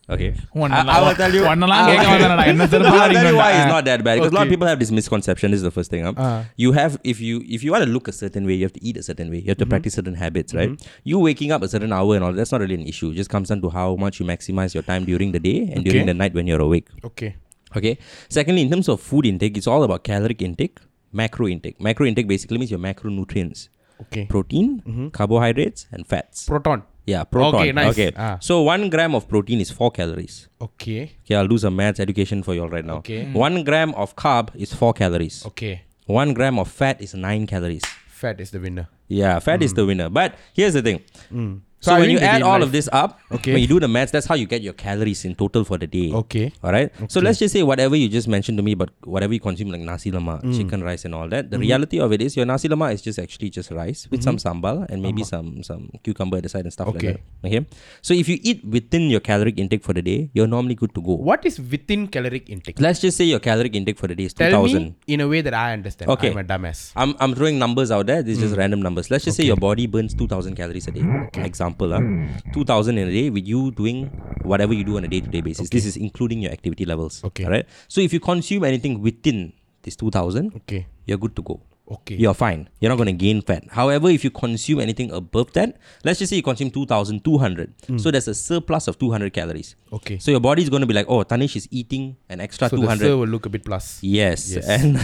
[0.09, 0.35] Okay.
[0.55, 1.45] I, I will tell you.
[1.45, 4.37] Ah, I'll tell you why it's not that bad because okay.
[4.37, 5.51] a lot of people have this misconception.
[5.51, 6.05] This is the first thing.
[6.05, 6.13] Huh?
[6.17, 6.45] Uh.
[6.57, 8.85] You have if you if you want to look a certain way, you have to
[8.85, 9.39] eat a certain way.
[9.39, 9.71] You have to mm-hmm.
[9.71, 10.71] practice certain habits, right?
[10.71, 11.01] Mm-hmm.
[11.03, 13.11] You waking up a certain hour and all that's not really an issue.
[13.11, 15.81] It just comes down to how much you maximize your time during the day and
[15.81, 15.91] okay.
[15.91, 16.89] during the night when you're awake.
[17.05, 17.37] Okay.
[17.77, 17.99] Okay.
[18.29, 20.79] Secondly, in terms of food intake, it's all about caloric intake,
[21.13, 21.81] macro intake.
[21.81, 23.69] Macro intake basically means your macronutrients.
[24.03, 24.27] Okay.
[24.27, 25.09] Protein, mm-hmm.
[25.09, 26.47] carbohydrates, and fats.
[26.47, 26.83] Proton.
[27.07, 27.61] Yeah, proton.
[27.61, 27.93] Okay, nice.
[27.93, 28.13] Okay.
[28.17, 28.39] Ah.
[28.41, 30.49] So one gram of protein is four calories.
[30.61, 31.13] Okay.
[31.25, 32.97] Okay, I'll do some maths education for you all right now.
[32.97, 33.25] Okay.
[33.25, 33.33] Hmm.
[33.33, 35.47] One gram of carb is four calories.
[35.47, 35.83] Okay.
[36.07, 37.85] One gram of fat is nine calories.
[38.09, 38.89] Fat is the winner.
[39.09, 39.77] Yeah, fat is hmm.
[39.77, 40.09] the winner.
[40.11, 41.01] But here's the thing.
[41.29, 41.59] Hmm.
[41.81, 42.63] So, I when you add all life.
[42.65, 43.53] of this up, Okay.
[43.53, 45.87] when you do the maths, that's how you get your calories in total for the
[45.87, 46.11] day.
[46.13, 46.53] Okay.
[46.63, 46.91] All right.
[47.09, 49.83] So let's just say whatever you just mentioned to me, but whatever you consume like
[49.83, 50.57] nasi lemak, mm.
[50.57, 51.51] chicken rice, and all that.
[51.51, 51.63] The mm-hmm.
[51.63, 54.65] reality of it is your nasi lemak is just actually just rice with some mm-hmm.
[54.65, 57.09] sambal and maybe some some cucumber at the side and stuff Okay.
[57.09, 57.49] like that.
[57.49, 57.67] Okay.
[58.01, 61.03] So if you eat within your caloric intake for the day, you're normally good to
[61.03, 61.15] go.
[61.15, 62.81] What is within caloric intake?
[62.81, 65.29] Let's just say your caloric intake for the day is two Tell me in a
[65.29, 66.11] way that I understand.
[66.11, 66.31] Okay.
[66.31, 66.93] I'm a dumbass.
[66.97, 68.23] I'm, I'm throwing numbers out there.
[68.23, 68.59] This is just mm.
[68.59, 69.11] random numbers.
[69.11, 71.05] Let's just say your body burns 2000 calories a day.
[71.35, 72.53] Example, uh, ah, hmm, hmm.
[72.53, 74.07] 2000 in a day with you doing
[74.43, 75.71] whatever you do on a day to day basis.
[75.71, 77.23] This is including your activity levels.
[77.25, 77.45] Okay.
[77.45, 77.67] All right.
[77.89, 79.53] So if you consume anything within
[79.83, 80.87] this 2000, Okay.
[81.07, 81.61] you're good to go.
[81.89, 82.17] Okay.
[82.17, 82.69] You're fine.
[82.81, 83.63] You're not going to gain fat.
[83.71, 87.73] However, if you consume anything above that, let's just say you consume 2200.
[87.87, 87.99] Hmm.
[87.99, 89.77] So there's a surplus of 200 calories.
[89.93, 90.19] Okay.
[90.19, 92.75] So your body is going to be like, oh, Tanish is eating an extra So
[92.77, 92.99] the 200.
[93.07, 94.03] sir will look a bit plus.
[94.03, 94.51] Yes.
[94.51, 94.67] Yes.
[94.83, 94.99] And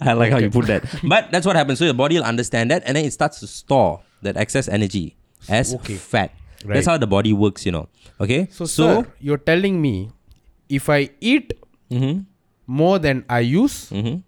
[0.00, 0.84] I like how you put that.
[1.04, 1.78] But that's what happens.
[1.78, 5.16] So your body will understand that and then it starts to store that excess energy
[5.48, 5.96] as Okay.
[5.96, 6.30] fat.
[6.64, 6.74] Right.
[6.74, 7.88] That's how the body works, you know.
[8.20, 8.48] Okay?
[8.50, 10.10] So, sir, you're telling me
[10.68, 11.52] if I eat
[11.90, 12.26] Mhm.
[12.66, 14.22] more than I use, Mhm.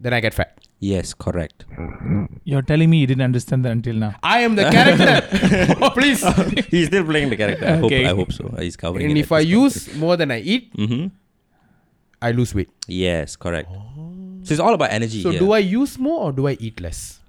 [0.00, 0.56] then I get fat.
[0.82, 1.66] Yes, correct.
[2.44, 4.14] You're telling me you didn't understand that until now.
[4.22, 5.20] I am the character.
[5.98, 6.24] Please.
[6.72, 7.66] He's still playing the character.
[7.66, 8.04] I, Okay.
[8.04, 8.48] hope, I hope so.
[8.58, 9.08] He's covering it.
[9.10, 11.08] And if I use more than I eat, hmm
[12.22, 12.68] I lose weight.
[12.88, 13.68] Yes, correct.
[14.44, 15.22] So it's all about energy.
[15.22, 15.40] So here.
[15.40, 17.19] do I use more or do I eat less?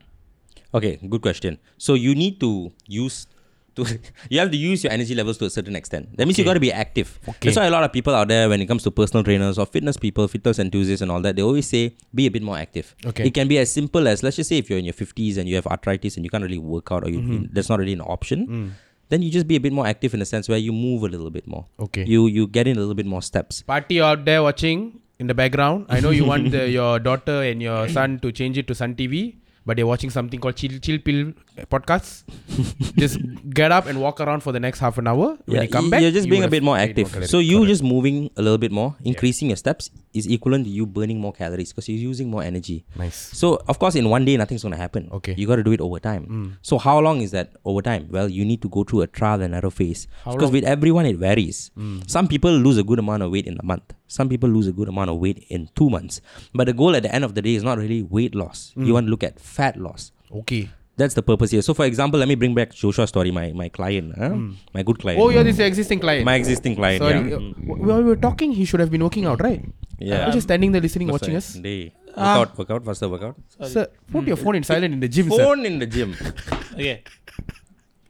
[0.74, 1.58] Okay, good question.
[1.78, 3.28] So you need to use
[3.76, 3.86] to
[4.30, 6.16] you have to use your energy levels to a certain extent.
[6.18, 7.20] That means you got to be active.
[7.28, 7.38] Okay.
[7.48, 9.66] That's why a lot of people out there, when it comes to personal trainers or
[9.66, 12.96] fitness people, fitness enthusiasts and all that, they always say be a bit more active.
[13.06, 13.28] Okay.
[13.28, 15.48] It can be as simple as let's just say if you're in your fifties and
[15.48, 17.46] you have arthritis and you can't really work out or you Mm-hmm.
[17.54, 18.48] that's not really an option.
[18.48, 18.72] Mm.
[19.10, 21.08] Then you just be a bit more active in the sense where you move a
[21.08, 21.66] little bit more.
[21.80, 22.04] Okay.
[22.06, 23.62] You you get in a little bit more steps.
[23.62, 25.86] Party out there watching in the background.
[25.90, 28.96] I know you want the, your daughter and your son to change it to Sun
[28.96, 31.34] TV, but they're watching something called Chill Chill Pill
[31.70, 32.24] podcast.
[32.98, 33.20] just
[33.50, 35.38] get up and walk around for the next half an hour.
[35.46, 37.10] When you come y- back, you're just you being a bit more active.
[37.12, 37.30] calories.
[37.30, 37.70] so you Correct.
[37.70, 41.32] just moving a little bit more, increasing your steps is equivalent to you burning more
[41.34, 42.86] calories because you're using more energy.
[42.96, 43.16] nice.
[43.16, 45.10] So of course, in one day, nothing's gonna happen.
[45.12, 45.36] Okay.
[45.38, 46.26] You got to do it over time.
[46.26, 46.58] Mm.
[46.62, 48.08] So how long is that over time?
[48.10, 50.54] Well, you need to go through a trial and error phase How because long?
[50.54, 51.72] with everyone it varies.
[51.78, 52.10] Mm.
[52.10, 53.94] Some people lose a good amount of weight in a month.
[54.08, 56.22] Some people lose a good amount of weight in two months.
[56.54, 58.74] But the goal at the end of the day is not really weight loss.
[58.76, 58.94] You mm.
[58.94, 60.12] want to look at fat loss.
[60.34, 60.70] Okay.
[60.98, 61.62] That's the purpose here.
[61.62, 64.36] So, for example, let me bring back Joshua's story, my my client, huh?
[64.74, 66.26] my good client, Oh, you're this existing client.
[66.26, 67.02] my existing client.
[67.04, 67.22] Sorry.
[67.32, 67.38] yeah.
[67.38, 69.64] uh, While we were talking, he should have been working out, right?
[70.00, 70.26] Yeah.
[70.26, 71.44] You're just standing there listening, That's watching right.
[71.44, 71.54] us.
[71.70, 71.94] Day.
[72.18, 73.36] Workout, workout, faster workout.
[73.74, 75.44] Sir, put your phone in silent in the gym, sir.
[75.46, 76.14] Phone in the gym.
[76.76, 77.04] Okay.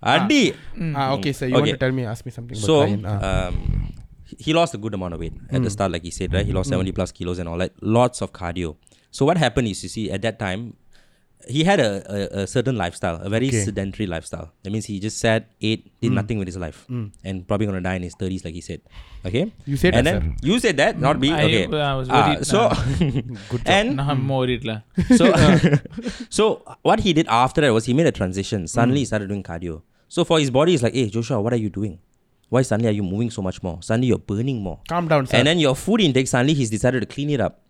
[0.01, 0.53] Adi.
[0.95, 1.45] Ah, okay, sir.
[1.45, 1.61] You Okay.
[1.61, 3.05] want to tell me, ask me something about So, client?
[3.05, 3.47] Ah.
[3.53, 3.93] um,
[4.39, 6.45] he lost a good amount of weight at the start, like he said, right?
[6.45, 7.73] He lost 70 plus kilos and all that.
[7.81, 8.77] Lots of cardio.
[9.11, 10.73] So, what happened is, you see, at that time,
[11.47, 13.63] he had a, a, a certain lifestyle, a very Okay.
[13.65, 14.51] sedentary lifestyle.
[14.63, 16.15] That means he just sat, ate, did hmm.
[16.15, 17.08] nothing with his life, hmm.
[17.23, 18.82] and probably gonna die in his 30s, like he said.
[19.25, 19.54] Okay?
[19.65, 21.32] You said and that, then you said that, not me.
[21.32, 21.82] I- okay.
[21.82, 22.69] I was Ah, worried, so,
[23.49, 23.67] Good job.
[23.67, 24.65] and Now I'm more worried.
[24.65, 24.82] lah.
[25.15, 25.34] so,
[26.30, 28.67] so what he did after that was he made a transition.
[28.67, 29.08] Suddenly he hmm.
[29.08, 29.82] started doing cardio.
[30.08, 31.99] So for his body, it's like, hey Joshua, what are you doing?
[32.49, 33.77] Why suddenly are you moving so much more?
[33.82, 34.82] Suddenly you're burning more.
[34.89, 35.38] Calm down, sir.
[35.38, 37.62] And then your food intake, suddenly he's decided to clean it up.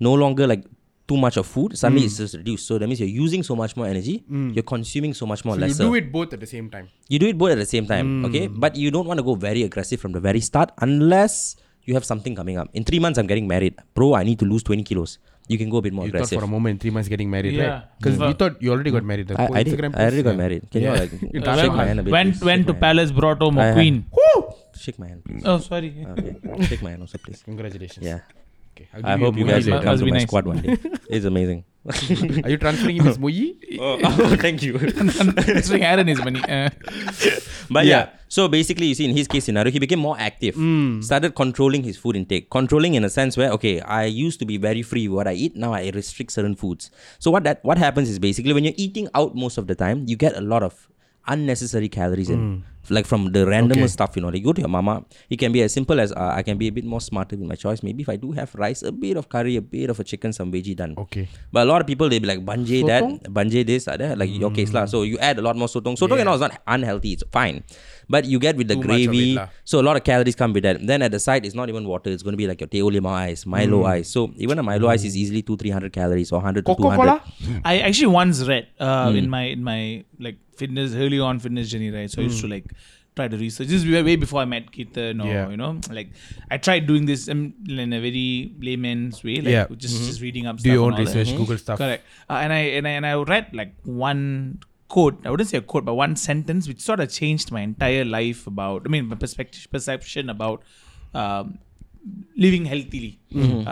[0.00, 0.64] No longer like
[1.06, 2.66] too much of food, suddenly it's just reduced.
[2.66, 5.60] So that means you're using so much more energy, you're consuming so much more So
[5.60, 5.84] you lesser.
[5.84, 6.88] do it both at the same time.
[7.08, 8.46] You do it both at the same time, okay?
[8.46, 12.04] But you don't want to go very aggressive from the very start unless you have
[12.06, 12.68] something coming up.
[12.72, 13.74] In three months, I'm getting married.
[13.94, 15.18] Bro, I need to lose 20 kilos.
[15.46, 16.38] You can go a bit more You thought aggressive.
[16.38, 17.68] for a moment three months getting married, Yeah.
[17.68, 17.82] right?
[17.98, 18.28] Because Mm.
[18.28, 19.28] you thought you already got married.
[19.28, 19.74] The I, I, did.
[19.74, 20.36] Instagram I already post, got yeah.
[20.44, 20.70] married.
[20.70, 20.94] Can Yeah.
[20.94, 21.12] you like
[21.48, 22.12] Uh, shake went- my hand a bit?
[22.12, 22.44] went please?
[22.50, 22.96] went Shake to my hand.
[22.98, 24.06] Palace, brought home I a have- queen.
[24.84, 25.42] Shake my hand, please.
[25.44, 25.90] Oh, sorry.
[26.12, 26.36] Okay.
[26.70, 27.42] Shake my hand also, please.
[27.44, 28.04] Congratulations.
[28.06, 28.20] Yeah.
[28.74, 28.88] Okay.
[29.04, 30.22] I'll hope you guys Muyi will come to my nice.
[30.22, 30.76] squad one day.
[31.08, 31.64] It's amazing.
[32.44, 33.56] Are you transferring him as Muyi?
[33.80, 34.78] oh, thank you.
[34.90, 36.42] Transferring Aaron is money.
[36.42, 36.70] Uh,
[37.70, 37.98] But yeah.
[37.98, 38.08] Yeah.
[38.28, 40.54] so basically, you see, in his case scenario, he became more active,
[41.04, 42.50] started controlling his food intake.
[42.50, 45.34] Controlling in a sense where, okay, I used to be very free with what I
[45.34, 45.56] eat.
[45.56, 46.90] Now I restrict certain foods.
[47.18, 50.04] So what that what happens is basically when you're eating out most of the time,
[50.06, 50.88] you get a lot of
[51.26, 52.64] unnecessary calories in.
[52.90, 53.88] Like from the random Okay.
[53.88, 56.12] stuff, you know, like you go to your mama, it can be as simple as
[56.12, 57.82] uh, I can be a bit more smarter with my choice.
[57.82, 60.32] Maybe if I do have rice, a bit of curry, a bit of a chicken,
[60.32, 60.94] some veggie done.
[60.98, 61.28] Okay.
[61.52, 63.22] But a lot of people they be like banje that, Sotong?
[63.32, 64.84] banje this, uh, that, like your case lah.
[64.84, 65.96] So you add a lot more sotong.
[65.96, 67.12] Sotong and all is not unhealthy.
[67.14, 67.64] It's fine,
[68.08, 69.40] but you get with the Too much of it gravy.
[69.64, 70.86] So a lot of calories come with that.
[70.86, 72.10] Then at the side, it's not even water.
[72.10, 74.10] It's going to be like your teh lima ice, Milo ice.
[74.10, 76.88] So even a Milo ice is easily two three hundred calories or hundred to two
[76.90, 77.08] hundred.
[77.18, 77.60] Coca-Cola?
[77.64, 79.16] I actually once read uh, Hmm.
[79.16, 82.10] in my in my like fitness early on fitness journey, right?
[82.10, 82.52] So I used to Hmm.
[82.56, 82.73] like
[83.16, 83.68] try to research.
[83.68, 85.48] This is way, before I met Ketan or Yeah.
[85.48, 86.08] you know, like
[86.50, 89.66] I tried doing this um, in a very layman's way, like Yeah.
[89.76, 90.72] just just reading up Do stuff.
[90.72, 91.78] your own research, Google stuff.
[91.78, 92.04] Correct.
[92.28, 95.20] Uh, and I and I and I read like one quote.
[95.24, 98.46] I wouldn't say a quote, but one sentence which sort of changed my entire life
[98.46, 98.82] about.
[98.86, 100.62] I mean, my perspective perception about.
[101.14, 101.58] Um,
[102.36, 103.18] living healthily.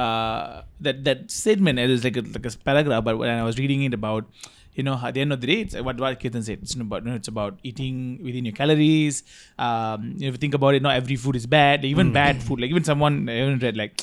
[0.02, 3.59] Uh, that that statement it is like a, like a paragraph, but when I was
[3.59, 4.24] reading it about,
[4.75, 6.61] you know, at the end of the day, it's what what Ketan said.
[6.63, 9.23] It's about you know, it's about eating within your calories.
[9.59, 11.85] Um, if you think about it, not every food is bad.
[11.85, 14.03] Even bad food, like even someone I even read like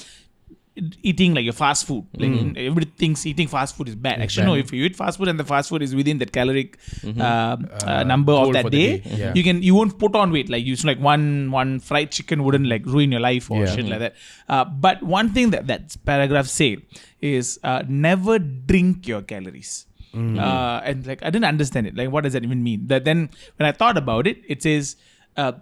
[1.04, 4.54] eating like your fast food like everybody thinks eating fast food is bad actually no
[4.56, 7.58] if you eat fast food and the fast food is within that caloric um, uh,
[7.86, 9.34] Uh, number of that day, day, yeah.
[9.36, 12.68] you can you won't put on weight like you like one one fried chicken wouldn't
[12.74, 13.76] like ruin your life or Yeah.
[13.76, 14.16] shit like that
[14.48, 16.82] uh, but one thing that that paragraph said
[17.20, 19.74] is uh, never drink your calories
[20.14, 21.96] uh, and like I didn't understand it.
[21.96, 22.88] Like what does that even mean?
[22.88, 24.96] That then when I thought about it it says
[25.38, 25.54] uh,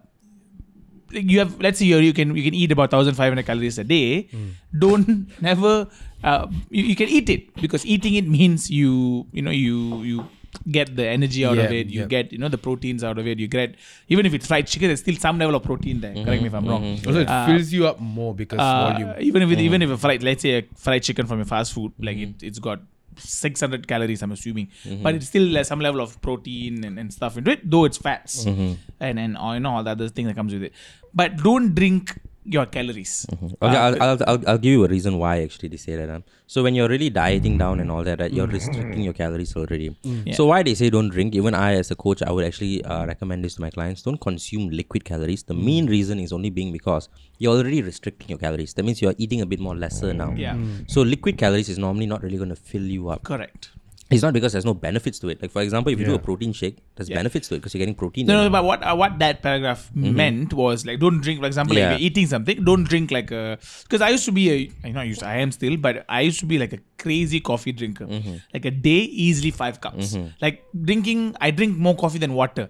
[1.11, 3.83] like you have let's say you you can you can eat about 1500 calories a
[3.83, 4.29] day.
[4.77, 5.87] Don't never
[6.23, 10.25] uh, you, you can eat it because eating it means you you know you you
[10.71, 11.87] get the energy out of it.
[11.87, 12.07] You yeah.
[12.07, 13.39] get you know the proteins out of it.
[13.39, 13.75] You get
[14.09, 16.13] even if it's fried chicken there's still some level of protein there.
[16.13, 16.83] Correct me if i'm wrong.
[17.05, 19.13] Also, it Uh, fills you up more because uh, volume.
[19.19, 21.73] even if it, even if a fried let's say a fried chicken from a fast
[21.73, 22.79] food like it, it's got
[23.17, 24.67] 600 calories i'm assuming.
[24.83, 25.03] Mm-hmm.
[25.03, 27.97] But it's still uh, some level of protein and, and stuff into it though it's
[27.97, 28.73] fats mm-hmm.
[28.99, 30.73] and and all, you know all the other thing that comes with it.
[31.13, 32.19] But don't drink
[32.55, 35.77] your calories Okay, Uh, I'll, I'll, I'll, I'll give you a reason why actually they
[35.77, 36.09] say that.
[36.09, 39.55] Um, so when you're really dieting down and all that, right, you're restricting your calories
[39.55, 39.87] already.
[40.33, 41.35] So why they say don't drink?
[41.35, 44.21] Even I, as a coach, I would actually uh, recommend this to my clients: don't
[44.27, 45.43] consume liquid calories.
[45.43, 48.73] The main reason is only being because you're already restricting your calories.
[48.75, 50.33] That means you're eating a bit more lesser now.
[50.45, 50.55] Yeah.
[50.87, 53.23] So liquid calories is normally not really going to fill you up.
[53.23, 53.71] correct
[54.09, 55.41] It's not because there's no benefits to it.
[55.41, 57.17] Like for example, if you do a protein shake, there's Yeah.
[57.17, 58.25] benefits to it because you're getting protein.
[58.25, 60.15] No, no, but what uh, what that paragraph mm-hmm.
[60.15, 61.41] meant was like don't drink.
[61.41, 61.93] For example, like Yeah.
[61.93, 63.57] if you're eating something, don't drink like uh, a.
[63.83, 66.05] Because I used to be a, I know I used, to, I am still, but
[66.07, 68.05] I used to be like a crazy coffee drinker.
[68.05, 68.35] Mm-hmm.
[68.53, 70.13] Like a day, easily five cups.
[70.13, 70.27] Mm-hmm.
[70.41, 72.69] Like drinking, I drink more coffee than water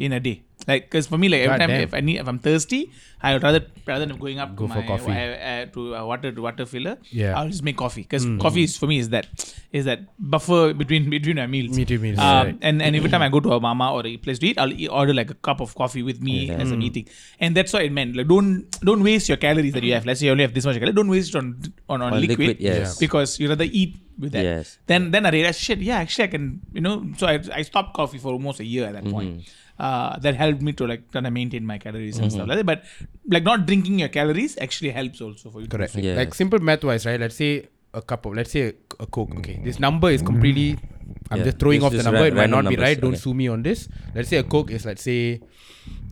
[0.00, 0.42] in a day.
[0.68, 1.80] Like, because for me, like every God time damn.
[1.88, 2.80] if I need, if I'm thirsty,
[3.22, 5.12] I would rather rather than going up Go to for my coffee.
[5.12, 5.14] uh,
[5.50, 6.98] uh, to a water to water filler.
[7.20, 7.38] Yeah.
[7.38, 9.26] I'll just make coffee because coffee is for me is that
[9.72, 10.00] is that
[10.34, 11.74] buffer between between my meals.
[11.78, 12.58] Me Between meals, Um, right.
[12.60, 14.72] and and every time I go to a mama or a place to eat, I'll
[14.72, 17.08] eat, order like a cup of coffee with me as I'm eating,
[17.40, 18.14] and that's what it meant.
[18.20, 20.04] Like don't don't waste your calories that you have.
[20.10, 20.94] Let's say you only have this much calories.
[21.00, 21.48] Don't waste it on
[21.88, 22.98] on, on, On liquid, liquid, yes.
[23.06, 24.44] because you rather eat with that.
[24.44, 24.78] Yes.
[24.86, 25.78] Then then I realized shit.
[25.90, 26.60] Yeah, actually I can.
[26.76, 29.48] You know, so I I stopped coffee for almost a year at that point.
[29.78, 32.66] Uh, that helped me to like kind of maintain my calories and stuff like that.
[32.66, 32.82] But
[33.28, 35.66] like not drinking your calories actually helps also for you.
[35.68, 35.94] to Correct.
[35.94, 36.16] Yes.
[36.16, 37.20] Like simple math wise, right?
[37.20, 39.36] Let's say a cup of, let's say a, a Coke.
[39.38, 40.78] Okay, this number is completely.
[41.30, 42.20] I'm Yeah, just throwing just- off the number.
[42.20, 43.00] ra- it might random not be right.
[43.00, 43.20] Don't okay.
[43.20, 43.88] sue me on this.
[44.14, 45.40] Let's say a Coke is, let's say,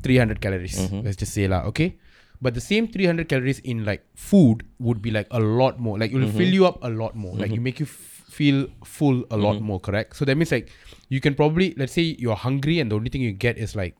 [0.03, 0.79] 300 calories.
[0.79, 1.01] Mm-hmm.
[1.05, 1.63] Let's just say lah.
[1.73, 1.97] Okay.
[2.41, 5.99] But the same 300 calories in like food would be like a lot more.
[5.99, 6.39] Like it will Mm-hmm.
[6.39, 7.35] fill you up a lot more.
[7.37, 9.65] Like you make you f- feel full a lot Mm-hmm.
[9.73, 9.81] more.
[9.81, 10.17] Correct.
[10.17, 10.71] So that means like
[11.09, 13.95] you can probably let's say you're hungry and the only thing you get is like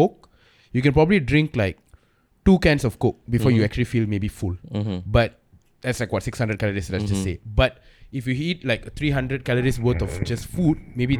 [0.00, 0.28] Coke.
[0.72, 1.78] You can probably drink like
[2.44, 3.58] two cans of Coke before Mm-hmm.
[3.58, 4.56] you actually feel maybe full.
[5.06, 5.38] But
[5.82, 6.90] that's like what 600 calories.
[6.90, 7.40] Let's just say.
[7.44, 7.78] But
[8.12, 11.16] if you eat like 300 calories worth of just food, maybe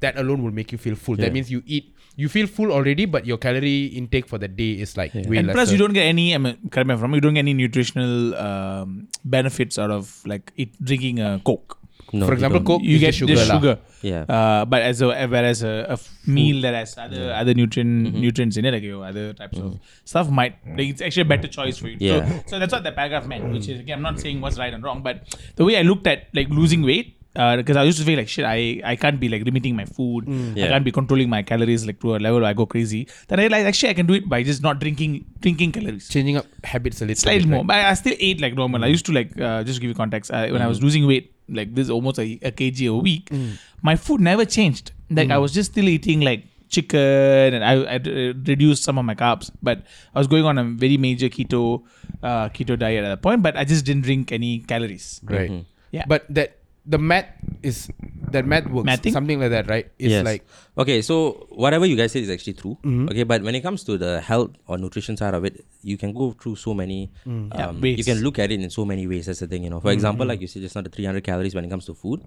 [0.00, 1.18] that alone will make you feel full.
[1.18, 1.26] Yeah.
[1.26, 4.72] That means you eat, you feel full already, but your calorie intake for the day
[4.84, 5.52] is like way and lesser.
[5.58, 6.34] plus, you don't get any.
[6.34, 7.14] I mean, correct me if I'm wrong.
[7.14, 11.76] You don't get any nutritional um, benefits out of like it, drinking a Coke.
[12.12, 12.60] No, For example.
[12.62, 13.34] Coke you get the sugar.
[13.36, 13.78] the sugar.
[14.02, 14.22] Yeah.
[14.28, 18.20] Uh, but as a whereas a, a f- meal that has other other nutrient Mm-hmm.
[18.20, 21.48] nutrients in it, like your other types of stuff, might like it's actually a better
[21.48, 21.96] choice for you.
[22.00, 22.26] Yeah.
[22.26, 23.52] So, so that's what that paragraph meant.
[23.52, 25.22] Which is again, I'm not saying what's right and wrong, but
[25.56, 27.16] the way I looked at like losing weight.
[27.32, 30.24] Because I used to feel like shit, I, I can't be like limiting my food.
[30.26, 30.56] I Mm.
[30.56, 30.66] Yeah.
[30.66, 33.06] can't be controlling my calories like to a level where I go crazy.
[33.28, 36.38] Then I realized actually I can do it by just not drinking drinking calories Changing
[36.38, 37.58] up habits a little slightly bit, more.
[37.60, 37.66] right?
[37.68, 38.82] But I still ate like normal.
[38.82, 40.32] I used to like uh, just to give you context.
[40.32, 43.30] Uh, when I was losing weight, like this almost a, a kg a week,
[43.82, 44.92] my food never changed.
[45.10, 49.04] Like I was just still eating like chicken and I, I uh, reduced some of
[49.04, 49.50] my carbs.
[49.62, 49.82] But
[50.14, 51.82] I was going on a very major keto
[52.22, 53.42] uh, keto diet at that point.
[53.42, 55.20] But I just didn't drink any calories.
[55.24, 55.66] Right.
[55.90, 56.04] Yeah.
[56.06, 57.26] But that the math
[57.62, 57.90] is
[58.30, 58.86] that math works.
[58.86, 59.10] Math?
[59.10, 59.90] Something like that, right?
[59.98, 60.24] It's yes.
[60.24, 60.46] like
[60.82, 61.16] okay, so
[61.64, 62.76] whatever you guys said is actually true.
[62.82, 63.08] Mm-hmm.
[63.10, 66.12] Okay, but when it comes to the health or nutrition side of it, you can
[66.12, 67.10] go through so many.
[67.26, 67.54] Mm.
[67.54, 69.26] Yeah, Um, you can look at it in so many ways.
[69.26, 69.80] That's the thing, you know.
[69.80, 70.30] For example, Mm-hmm.
[70.34, 72.20] like you said, just not the 300 calories when it comes to food.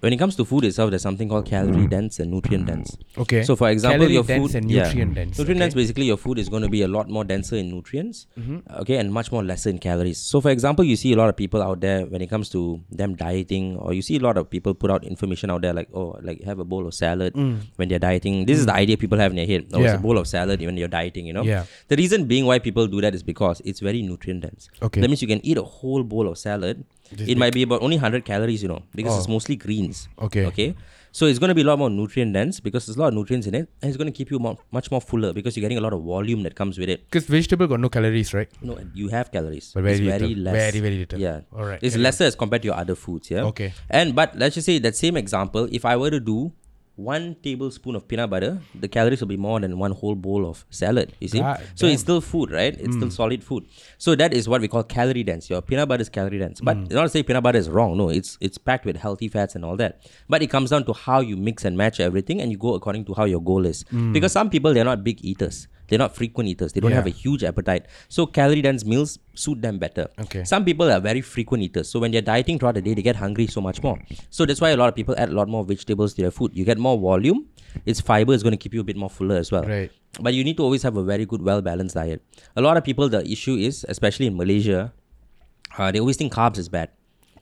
[0.00, 2.96] When it comes to food itself, there's something called calorie dense and nutrient dense.
[3.18, 3.42] okay.
[3.42, 4.84] So, for example, Calorie your dense food and yeah.
[4.84, 5.38] nutrient dense.
[5.38, 8.26] Nutrient dense basically your food is going to be a lot more denser in nutrients,
[8.38, 8.58] Mm-hmm.
[8.82, 10.18] okay, and much more lesser in calories.
[10.18, 12.80] So, for example, you see a lot of people out there when it comes to
[12.90, 15.88] them dieting, or you see a lot of people put out information out there like,
[15.94, 17.34] oh, like have a bowl of salad
[17.76, 18.46] when they're dieting.
[18.46, 19.66] This is the idea people have in their head.
[19.72, 19.98] Oh, it's Mm.
[19.98, 21.42] A bowl of salad when you're dieting, you know.
[21.42, 21.64] Yeah.
[21.88, 24.68] The reason being why people do that is because it's very nutrient dense.
[24.82, 25.00] Okay.
[25.00, 26.84] That means you can eat a whole bowl of salad.
[27.32, 29.32] it might be about only 100 calories, you know, because it's Oh.
[29.32, 30.08] mostly greens.
[30.28, 30.44] Okay.
[30.46, 30.74] Okay.
[31.18, 33.14] So it's going to be a lot more nutrient dense because there's a lot of
[33.14, 35.62] nutrients in it, and it's going to keep you more, much more fuller because you're
[35.66, 37.04] getting a lot of volume that comes with it.
[37.08, 38.48] Because vegetable got no calories, right?
[38.60, 40.42] No, you have calories, But very it's very little.
[40.48, 40.54] less.
[40.72, 41.20] Very, very little.
[41.20, 41.40] Yeah.
[41.54, 42.08] Alright, It's carry on.
[42.08, 43.30] lesser as compared to your other foods.
[43.30, 43.44] Yeah.
[43.54, 43.72] Okay.
[43.88, 46.52] And but let's just say that same example, if I were to do
[46.96, 50.64] one tablespoon of peanut butter, the calories will be more than one whole bowl of
[50.70, 51.12] salad.
[51.20, 52.16] You see, God so it's damn.
[52.16, 52.20] Hmm.
[52.20, 52.74] still food, right?
[52.78, 53.66] It's still solid food.
[53.98, 55.50] So that is what we call calorie dense.
[55.50, 57.96] Your peanut butter is calorie dense, but it's not to say peanut butter is wrong.
[57.98, 60.00] No, it's it's packed with healthy fats and all that.
[60.28, 63.04] But it comes down to how you mix and match everything, and you go according
[63.06, 63.84] to how your goal is.
[64.12, 65.68] Because some people they're not big eaters.
[65.88, 66.72] They're not frequent eaters.
[66.72, 66.90] They don't.
[66.90, 66.96] Yeah.
[66.96, 67.86] have a huge appetite.
[68.08, 70.08] So calorie dense meals suit them better.
[70.18, 70.44] Okay.
[70.44, 71.88] Some people are very frequent eaters.
[71.88, 73.98] So when they're dieting throughout the day, they get hungry so much more.
[74.30, 76.52] So that's why a lot of people add a lot more vegetables to their food.
[76.54, 77.46] You get more volume.
[77.84, 79.64] Its fiber is going to keep you a bit more fuller as well.
[79.64, 79.90] Right.
[80.20, 82.22] But you need to always have a very good, well balanced diet.
[82.56, 84.92] A lot of people, the issue is, especially in Malaysia,
[85.76, 86.88] uh, they always think carbs is bad.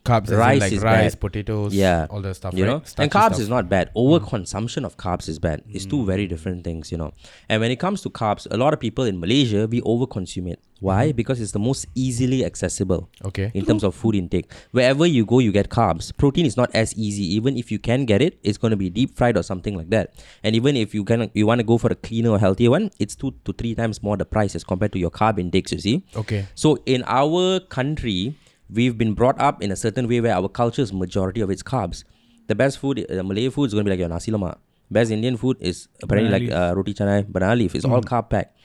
[0.05, 1.19] Carbs, Rice like is rice, bad.
[1.21, 2.05] potatoes, Yeah.
[2.11, 2.69] all the stuff, you right?
[2.69, 3.03] know?
[3.03, 3.39] And carbs stuff.
[3.39, 3.89] is not bad.
[3.93, 3.99] Hmm.
[4.01, 5.63] Overconsumption of carbs is bad.
[5.69, 6.05] It's two hmm.
[6.11, 7.11] very different things you know.
[7.49, 10.59] And when it comes to carbs a lot of people in malaysia we overconsume it.
[10.79, 11.09] Why?
[11.09, 11.15] Hmm.
[11.15, 13.49] Because it's the most easily accessible Okay.
[13.55, 14.51] in terms of food intake.
[14.71, 16.15] Wherever you go you get carbs.
[16.15, 17.25] Protein is not as easy.
[17.35, 19.89] Even if you can get it it's going to be deep fried or something like
[19.89, 20.13] that.
[20.43, 22.91] And even if you can you want to go for a cleaner or healthier one
[22.99, 25.79] it's two to three times more the price as compared to your carb intakes you
[25.79, 26.05] see?
[26.15, 26.45] Okay.
[26.53, 28.35] so in our country,
[28.69, 31.63] we've been brought up in a certain way where our culture is majority of its
[31.63, 32.03] carbs.
[32.47, 34.57] The best food, uh, Malay food is going to be like your nasi lemak.
[34.91, 37.73] Best Indian food is apparently Banana like uh, roti canai, banana leaf.
[37.75, 38.55] It's all carb packed.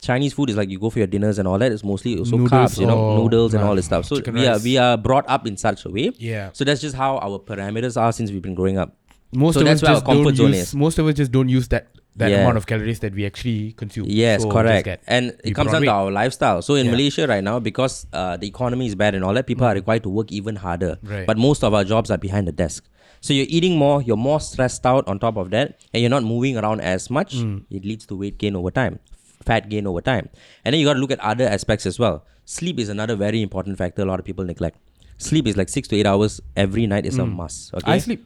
[0.00, 1.72] Chinese food is like you go for your dinners and all that.
[1.72, 4.04] It's mostly also Noodles carbs, you know, noodles and all this stuff.
[4.06, 6.12] So we are we are brought up in such a way.
[6.18, 6.50] Yeah.
[6.52, 8.94] So that's just how our parameters are since we've been growing up.
[9.32, 10.68] Most So of that's us just don't comfort zone use.
[10.68, 10.74] is.
[10.74, 12.42] Most of us just don't use that that Yeah.
[12.42, 14.06] amount of calories that we actually consume.
[14.08, 14.88] Yes, So correct.
[15.06, 16.62] And it comes down to our lifestyle.
[16.62, 16.92] So in Yeah.
[16.92, 19.82] Malaysia right now, because uh, the economy is bad and all that, people are mm.
[19.82, 20.98] required to work even harder.
[21.02, 21.26] Right.
[21.26, 22.84] But most of our jobs are behind the desk.
[23.20, 26.22] So you're eating more, you're more stressed out on top of that, and you're not
[26.22, 27.36] moving around as much.
[27.36, 27.64] Mm.
[27.70, 28.98] It leads to weight gain over time,
[29.44, 30.28] fat gain over time.
[30.64, 32.24] And then you got to look at other aspects as well.
[32.44, 34.78] Sleep is another very important factor a lot of people neglect.
[35.18, 37.34] Sleep is like six to eight hours every night is a mm.
[37.34, 37.74] must.
[37.74, 37.92] Okay.
[37.92, 38.24] I sleep.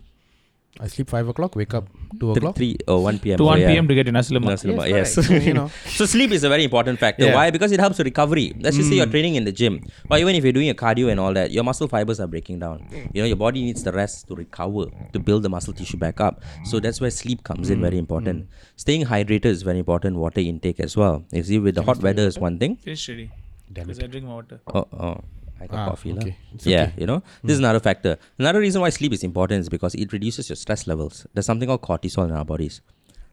[0.79, 1.57] I sleep five o'clock.
[1.57, 2.57] Wake up two Three, o'clock.
[2.57, 3.39] three or one p.m.
[3.39, 3.69] to Oh, 1 yeah.
[3.71, 3.89] p.m.
[3.89, 4.51] to get in nasi lemak.
[4.51, 5.15] Nasi Yes, yes.
[5.15, 5.29] correct.
[5.29, 5.71] So, you know.
[5.87, 7.25] So sleep is a very important factor.
[7.27, 7.35] Yeah.
[7.35, 7.51] Why?
[7.51, 8.55] Because it helps with recovery.
[8.61, 9.11] Let's just say you're mm.
[9.11, 11.65] training in the gym, or even if you're doing a cardio and all that, your
[11.65, 12.87] muscle fibers are breaking down.
[13.13, 16.21] You know, your body needs the rest to recover, to build the muscle tissue back
[16.21, 16.43] up.
[16.65, 18.07] So that's where sleep comes in very mm.
[18.07, 18.45] important.
[18.45, 18.49] Mm.
[18.77, 20.17] Staying hydrated is very important.
[20.17, 21.25] Water intake as well.
[21.33, 22.77] You see, with the hot weather is one thing.
[22.77, 23.31] Finish ready.
[23.73, 24.61] Damn Because I drink my water.
[24.75, 25.21] Oh, oh.
[25.61, 26.13] I got Ah, coffee.
[26.13, 26.37] okay.
[26.63, 26.93] Yeah, okay.
[26.99, 27.47] you know, hmm.
[27.49, 28.17] this is another factor.
[28.39, 31.27] Another reason why sleep is important is because it reduces your stress levels.
[31.35, 32.81] There's something called cortisol in our bodies.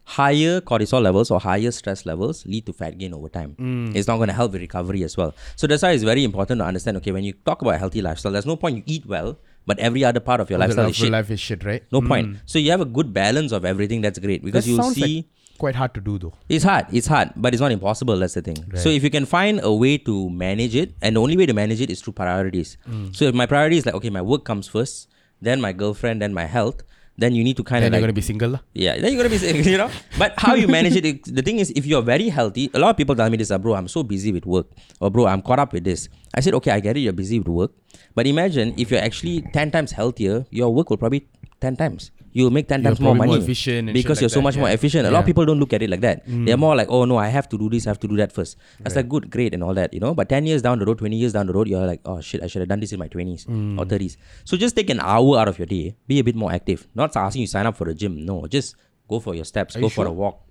[0.06, 3.52] Higher cortisol levels or higher stress levels lead to fat gain over time.
[3.58, 3.92] Hmm.
[3.94, 5.34] It's not going to help with recovery as well.
[5.58, 6.96] So that's why it's very important to understand.
[6.98, 9.78] Okay, when you talk about a healthy lifestyle, there's no point you eat well, but
[9.80, 11.12] every other part of your The lifestyle life, is shit.
[11.12, 11.84] life is shit, right?
[11.92, 12.28] No point.
[12.28, 12.36] Hmm.
[12.46, 14.00] So you have a good balance of everything.
[14.02, 15.16] That's great because That you'll see.
[15.18, 15.26] like
[15.64, 16.34] quite hard to do though.
[16.48, 16.86] It's hard.
[16.92, 18.18] It's hard, but it's not impossible.
[18.24, 18.58] That's the thing.
[18.84, 21.54] So if you can find a way to manage it, and the only way to
[21.54, 22.78] manage it is through priorities.
[23.14, 25.10] So if my priority is like, okay, my work comes first,
[25.42, 26.84] then my girlfriend, then my health,
[27.20, 28.60] then you need to kind of Then you're gonna be single lah.
[28.74, 29.90] yeah, then you're gonna be single, you know.
[30.20, 32.92] But how you manage it, it- the thing is, if you're very healthy, a lot
[32.92, 34.68] of people tell me this, ah, bro, I'm so busy with work,
[35.00, 36.10] or bro, I'm caught up with this.
[36.36, 37.72] I said, okay, I get it, you're busy with work,
[38.14, 41.28] but imagine if you're actually ten times healthier, your work will probably
[41.60, 42.12] ten times.
[42.38, 44.58] You'll make 10 You're times more money more efficient because you're like so that, much
[44.64, 45.08] more efficient.
[45.08, 45.30] A lot of Mm.
[45.32, 46.22] people don't look at it like that.
[46.48, 48.32] They're more like, oh no, I have to do this, I have to do that
[48.38, 48.58] first.
[48.82, 50.14] That's like good, great, and all that, you know.
[50.20, 52.44] But 10 years down the road, 20 years down the road, you're like, oh shit,
[52.44, 53.80] I should have done this in my 20s Mm.
[53.80, 54.18] or 30s.
[54.46, 56.86] So just take an hour out of your day, be a bit more active.
[57.04, 58.76] Not asking you sign up for a gym, no, just
[59.10, 60.44] go for your steps, Are go you for a walk.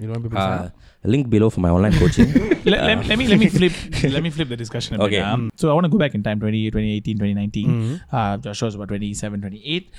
[0.00, 0.68] You don't want people to Uh,
[1.14, 2.28] link below for my online coaching.
[2.70, 3.72] let, let, let me let me flip
[4.14, 5.06] let me flip the discussion a bit.
[5.06, 5.22] Okay.
[5.30, 8.00] Um, so I want to go back in time 20, 2018, 2019.
[8.12, 9.90] Uh, Joshua was about 27, 28.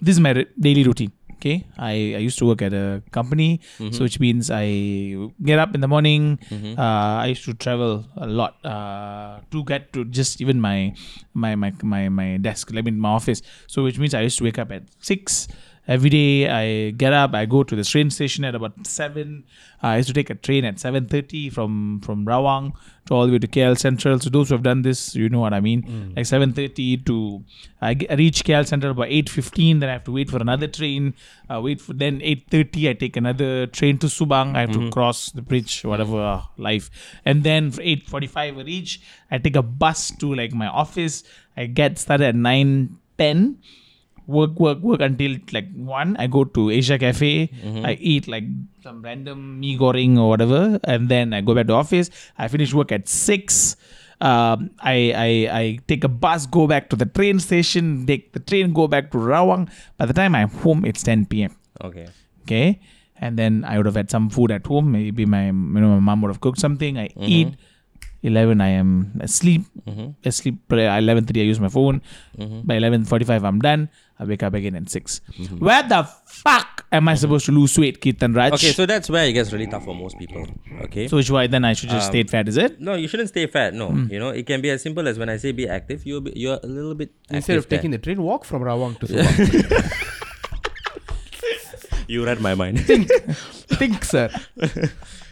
[0.00, 1.12] This is my r- daily routine.
[1.36, 3.60] Okay, I, I used to work at a company,
[3.92, 6.38] so which means I get up in the morning.
[6.80, 10.94] Uh, I used to travel a lot uh, to get to just even my
[11.34, 13.42] my my my my desk, I mean my office.
[13.66, 15.46] So which means I used to wake up at six
[15.88, 19.44] every day i get up i go to the train station at about 7
[19.82, 22.72] uh, i used to take a train at 7.30 from from rawang
[23.06, 24.18] to all the way to kl central.
[24.18, 26.12] So those who have done this you know what i mean.
[26.16, 27.44] Like 7.30 to
[27.80, 31.14] i reach kl central by 8.15 then i have to wait for another train.
[31.48, 34.56] Uh, wait for then 8.30 i take another train to subang.
[34.56, 36.90] I have to cross the bridge whatever uh, life.
[37.24, 41.22] And then for 8.45 i reach i take a bus to like my office.
[41.56, 43.56] I get started at 9.10
[44.26, 46.16] work, work, work until like one.
[46.18, 47.48] I go to Asia Cafe.
[47.48, 47.86] Mm-hmm.
[47.86, 48.44] I eat like
[48.82, 52.10] some random mee goreng or whatever, and then I go back to office.
[52.38, 53.76] I finish work at six.
[54.20, 55.28] Um, I, I
[55.60, 59.10] I take a bus, go back to the train station, take the train, go back
[59.12, 59.68] to Rawang.
[59.98, 61.54] By the time I'm home, it's 10 p.m.
[61.82, 62.08] okay.
[62.42, 62.80] Okay,
[63.18, 64.92] and then I would have had some food at home.
[64.92, 66.98] Maybe my you know my mom would have cooked something.
[66.98, 67.22] I mm-hmm.
[67.24, 67.54] eat.
[68.22, 69.62] 11 I am asleep.
[69.86, 70.10] Mm-hmm.
[70.24, 70.56] Asleep.
[70.72, 72.02] Eleven thirty I use my phone.
[72.64, 73.88] By eleven forty five I'm done.
[74.18, 75.58] I wake up again at 6 mm-hmm.
[75.58, 77.20] Where the fuck am I mm-hmm.
[77.20, 78.54] supposed to lose weight, Keith and Raj?
[78.54, 80.46] Okay, so that's where it gets really tough for most people.
[80.82, 81.08] Okay.
[81.08, 82.48] so which why then I should just um, stay fat?
[82.48, 82.80] Is it?
[82.80, 83.74] no, you shouldn't stay fat.
[83.74, 84.06] No, Hmm.
[84.10, 86.32] you know it can be as simple as when I say be active, you're be-
[86.34, 90.12] you're a little bit Instead active of taking the train, walk from Rawang to Subang.
[92.08, 92.80] You read my mind.
[92.86, 93.10] think,
[93.80, 94.30] think, sir.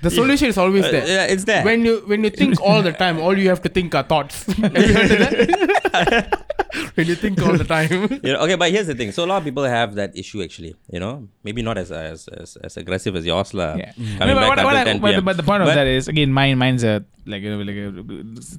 [0.02, 1.02] The solution is always there.
[1.02, 1.64] Uh, yeah, it's there.
[1.64, 4.44] When you when you think all the time, all you have to think are thoughts.
[4.52, 6.40] Have you heard of that?
[6.94, 7.90] when you think all the time.
[8.22, 9.12] you know, okay, but here's the thing.
[9.12, 10.74] So a lot of people have that issue actually.
[10.90, 13.52] You know, maybe not as as as, as aggressive as yours.
[13.54, 13.92] Yeah.
[13.92, 15.24] Coming No, back but, what, what I- 10 but, PM.
[15.24, 17.90] but the point of that is again mine mine's a like you know, like a,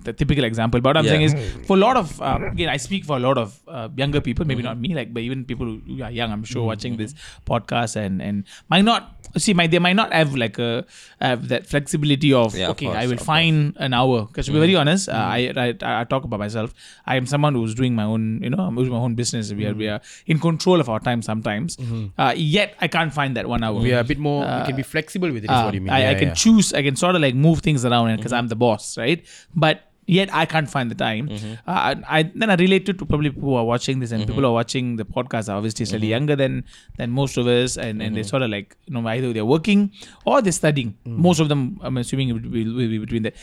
[0.07, 0.79] the typical example.
[0.81, 1.11] But what i'm Yeah.
[1.11, 3.89] saying is for a lot of uh, again i speak for a lot of uh,
[3.95, 6.97] younger people maybe not me like but even people who are young i'm sure watching
[6.97, 7.13] this
[7.45, 9.11] podcast and and might not
[9.43, 10.85] see my they might not have like a
[11.19, 14.25] have that flexibility of Yeah, of okay course, i will of find an hour.
[14.25, 15.67] Because to be very honest uh, I, I
[16.01, 16.73] i talk about myself.
[17.05, 19.51] I am someone who's doing my own you know i'm doing my own business.
[19.59, 19.99] We are we are
[20.33, 21.77] in control of our time sometimes.
[22.17, 23.79] Uh, yet i can't find that one hour.
[23.87, 24.41] We are a bit more.
[24.57, 25.51] we can be flexible with it.
[25.51, 25.93] Is uh, what you mean?
[25.99, 26.71] I, I can choose.
[26.73, 29.25] I can sort of like move things around because I'm the boss, right?
[29.55, 31.29] But yet I can't find the time.
[31.29, 31.53] Mm-hmm.
[31.67, 34.27] Uh, I, then I relate it to probably people who are watching this and mm-hmm.
[34.27, 36.11] people who are watching the podcast are obviously slightly mm-hmm.
[36.11, 36.63] younger than
[36.97, 39.91] than most of us, and, and they sort of like you know either they're working
[40.25, 40.97] or they're studying.
[41.05, 43.35] Most of them, I'm assuming, it will be, will be between that.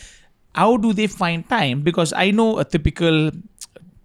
[0.55, 1.81] How do they find time?
[1.81, 3.31] Because I know a typical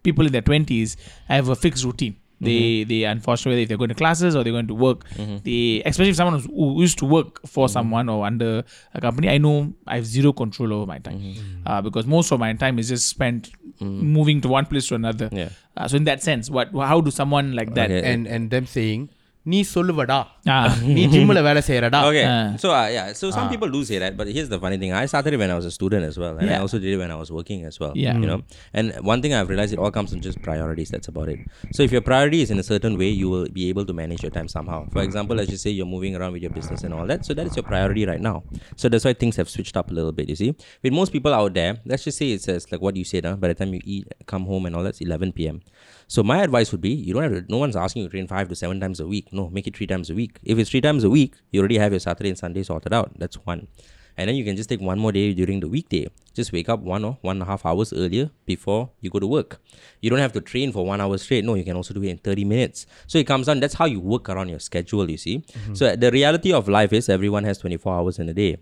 [0.03, 0.97] people in their twenties
[1.29, 2.17] have a fixed routine.
[2.41, 2.89] They mm-hmm.
[2.89, 5.39] they unfortunately if they're going to classes or they're going to work, mm-hmm.
[5.43, 7.73] they especially if someone who's, who used to work for mm-hmm.
[7.73, 8.65] someone or under
[8.95, 11.35] a company, I know I have zero control over my time
[11.67, 15.29] uh, because most of my time is just spent moving to one place to another.
[15.33, 15.51] Yeah.
[15.77, 17.91] Uh, so in that sense, what how do someone like that?
[17.91, 18.13] Okay.
[18.13, 19.11] And uh, and them saying,
[19.52, 20.18] நீ சொல்லுவடா
[20.54, 22.46] Ah, நீ ஜிம்ல வேலை செய்யறடா Okay, Uh.
[22.62, 25.06] so uh, yeah, so some people do say that, but here's the funny thing: I
[25.12, 26.64] started it when I was a student as well, and I Yeah.
[26.66, 27.94] also did it when I was working as well.
[28.04, 28.16] Yeah.
[28.22, 28.38] you know.
[28.80, 30.92] And one thing I've realized it all comes from just priorities.
[30.94, 31.42] That's about it.
[31.78, 34.24] So if your priority is in a certain way, you will be able to manage
[34.28, 34.80] your time somehow.
[34.96, 37.34] For example, let's just say you're moving around with your business and all that, so
[37.40, 38.38] that is your priority right now.
[38.84, 40.30] So that's why things have switched up a little bit.
[40.34, 40.52] You see,
[40.86, 43.26] with most people out there, let's just say it says like what you said.
[43.32, 43.36] Huh?
[43.44, 45.60] By the time you eat, come home, and all that's 11 p.m.
[46.09, 48.27] so my advice would be you don't have to, no one's asking you to train
[48.27, 49.33] five to seven times a week.
[49.33, 50.39] No, make it three times a week.
[50.43, 53.13] If it's three times a week, you already have your Saturday and Sunday sorted out.
[53.19, 53.69] That's one.
[54.17, 56.09] And then you can just take one more day during the weekday.
[56.35, 59.27] Just wake up one or one and a half hours earlier before you go to
[59.27, 59.61] work.
[60.01, 61.45] You don't have to train for one hour straight.
[61.45, 62.87] No, you can also do it in 30 minutes.
[63.07, 65.39] So it comes down, that's how you work around your schedule, you see.
[65.39, 65.75] Mm-hmm.
[65.75, 68.57] So the reality of life is everyone has 24 hours in a day.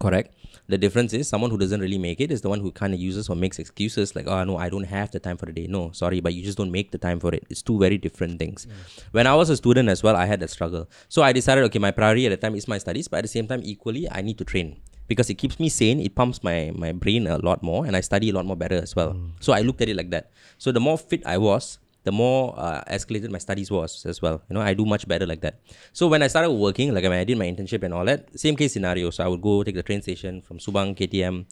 [0.00, 0.34] Correct.
[0.68, 2.98] The difference is someone who doesn't really make it is the one who kind of
[2.98, 5.66] uses or makes excuses like, oh, no, I don't have the time for the day.
[5.68, 7.44] No, sorry, but you just don't make the time for it.
[7.48, 8.66] It's two very different things.
[8.66, 9.04] Mm.
[9.12, 10.88] When I was a student as well, I had that struggle.
[11.08, 13.28] So I decided, okay, my priority at the time is my studies, but at the
[13.28, 16.00] same time, equally, I need to train because it keeps me sane.
[16.00, 18.76] It pumps my, my brain a lot more and I study a lot more better
[18.76, 19.12] as well.
[19.12, 19.30] Mm.
[19.40, 20.30] So I looked at it like that.
[20.58, 24.40] So the more fit I was, the more uh, escalated my studies was as well.
[24.48, 25.58] You know, I do much better like that.
[25.92, 28.54] So when I started working, like when I did my internship and all that, same
[28.54, 29.10] case scenario.
[29.10, 31.44] So I would go take the train station from Subang, KTM,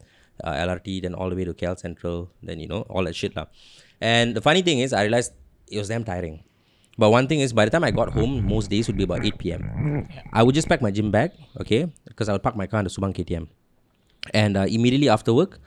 [0.45, 3.35] uh, LRT, then all the way to KL Central, then you know all that shit
[3.35, 3.47] lah.
[4.01, 5.33] And the funny thing is, I realized
[5.67, 6.45] it was damn tiring.
[6.97, 9.25] But one thing is, by the time I got home, most days would be about
[9.27, 10.09] 8 p.m.
[10.33, 12.85] I would just pack my gym bag, okay, because I would park my car in
[12.85, 13.49] the Subang KTM.
[14.33, 15.59] And uh, immediately after work,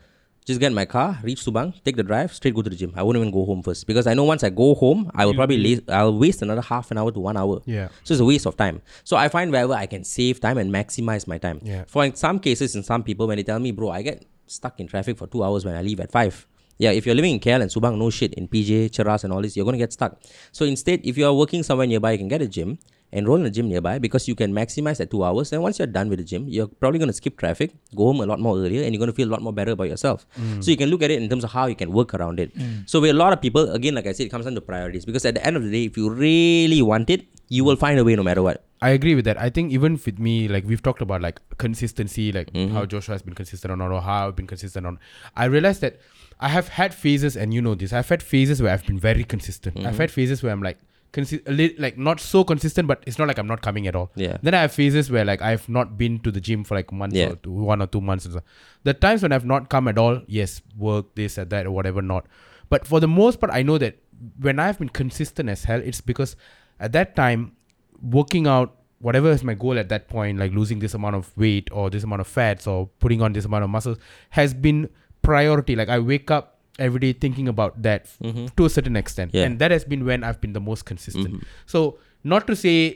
[0.48, 2.94] just get in my car, reach Subang, take the drive, straight go to the gym.
[2.96, 5.34] I won't even go home first because I know once I go home, I will
[5.34, 7.62] probably la- I'll waste another half an hour to one hour.
[7.66, 7.90] Yeah.
[8.06, 8.82] So it's a waste of time.
[9.04, 11.60] So I find wherever I can save time and maximize my time.
[11.64, 11.84] Yeah.
[11.86, 14.80] For in some cases, in some people, when they tell me, bro, I get stuck
[14.80, 16.48] in traffic for two hours when I leave at five.
[16.78, 19.42] Yeah, if you're living in KL and Subang, no shit, in PJ, Cheras and all
[19.42, 20.22] this, you're going to get stuck.
[20.54, 22.78] So instead, if you're working somewhere nearby, you can get a gym,
[23.12, 25.54] enroll in a gym nearby because you can maximize that two hours.
[25.54, 28.20] And once you're done with the gym, you're probably going to skip traffic, go home
[28.22, 30.26] a lot more earlier, and you're going to feel a lot more better about yourself.
[30.60, 32.52] So you can look at it in terms of how you can work around it.
[32.86, 35.06] So with a lot of people, again, like I said, it comes down to priorities
[35.06, 37.98] because at the end of the day, if you really want it, you will find
[37.98, 38.66] a way no matter what.
[38.82, 39.40] I agree with that.
[39.42, 42.74] I think even with me, like we've talked about like consistency, like Mm-hmm.
[42.74, 45.00] how Joshua has been consistent on or how I've been consistent on.
[45.36, 46.00] I realized that
[46.40, 47.92] I have had phases, and you know this.
[47.94, 49.76] I've had phases where I've been very consistent.
[49.78, 49.88] Mm-hmm.
[49.88, 50.78] I've had phases where I'm like
[51.14, 54.12] consi- like not so consistent, but it's not like I'm not coming at all.
[54.16, 54.38] Yeah.
[54.42, 57.16] Then I have phases where like I've not been to the gym for like months
[57.16, 57.30] Yeah.
[57.32, 58.26] or two, one or two months.
[58.26, 58.42] And so.
[58.84, 62.02] The times when I've not come at all, yes, work this and that or whatever
[62.02, 62.26] not.
[62.70, 63.98] But for the most part, I know that
[64.40, 66.36] when I've been consistent as hell, it's because
[66.80, 67.54] at that time,
[68.02, 71.70] working out whatever is my goal at that point, like losing this amount of weight
[71.72, 73.98] or this amount of fats or putting on this amount of muscles,
[74.32, 74.90] has been
[75.22, 75.76] priority.
[75.76, 78.46] Like I wake up every day thinking about that f- mm-hmm.
[78.56, 79.44] to a certain extent, Yeah.
[79.44, 81.28] and that has been when I've been the most consistent.
[81.28, 81.46] Mm-hmm.
[81.66, 82.96] So not to say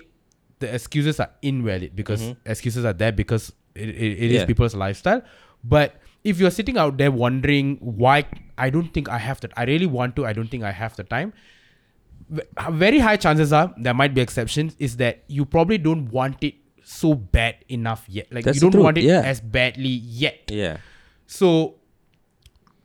[0.60, 2.50] the excuses are invalid because mm-hmm.
[2.50, 4.46] excuses are there because it, it, it is Yeah.
[4.46, 5.22] people's lifestyle,
[5.64, 8.26] but if you're sitting out there wondering why
[8.58, 10.96] I don't think I have that, I really want to, I don't think I have
[10.96, 11.34] the time
[12.72, 16.56] very high chances are there might be exceptions is that you probably don't want it
[16.84, 19.22] so bad enough yet like That's you don't want it yeah.
[19.22, 20.78] as badly yet Yeah.
[21.28, 21.76] so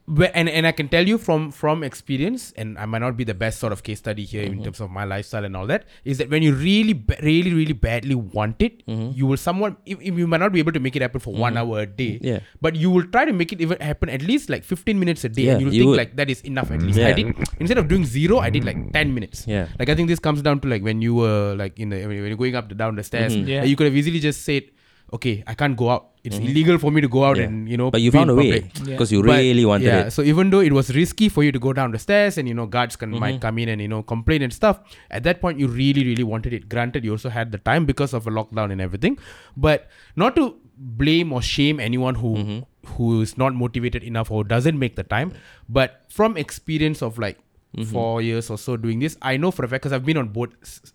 [0.08, 3.34] and, and i can tell you from from experience and i might not be the
[3.34, 4.58] best sort of case study here Mm-hmm.
[4.58, 7.72] in terms of my lifestyle and all that is that when you really really really
[7.72, 9.18] badly want it Mm-hmm.
[9.18, 11.34] you will somewhat if, if you might not be able to make it happen for
[11.34, 12.40] one hour a day Yeah.
[12.60, 15.28] but you will try to make it even happen at least like 15 minutes a
[15.28, 15.96] day Yeah, and you'll you think would.
[16.04, 18.78] like that is enough at least i did instead of doing zero i did like
[18.92, 19.66] 10 minutes Yeah.
[19.78, 22.16] like I think this comes down to like when you were like in the when
[22.16, 23.48] you're going up the down the stairs, Mm-hmm.
[23.48, 23.64] Yeah.
[23.64, 24.64] you could have easily just said,
[25.12, 26.06] "Okay, I can't go out.
[26.24, 27.44] It's illegal for me to go out Yeah.
[27.44, 28.84] and you know." But you be found a way public." Yeah.
[28.94, 30.10] because you But, really wanted yeah, it.
[30.10, 32.54] so even though it was risky for you to go down the stairs and you
[32.54, 33.20] know guards can Mm-hmm.
[33.20, 34.80] might come in and you know complain and stuff,
[35.10, 36.68] at that point you really really wanted it.
[36.68, 39.18] Granted, you also had the time because of a lockdown and everything,
[39.56, 42.60] but not to blame or shame anyone who Mm-hmm.
[42.96, 45.32] who is not motivated enough or doesn't make the time,
[45.68, 47.38] but from experience of like.
[47.76, 47.92] Mm-hmm.
[47.92, 50.28] Four years or so doing this, I know for a fact because I've been on
[50.28, 50.54] both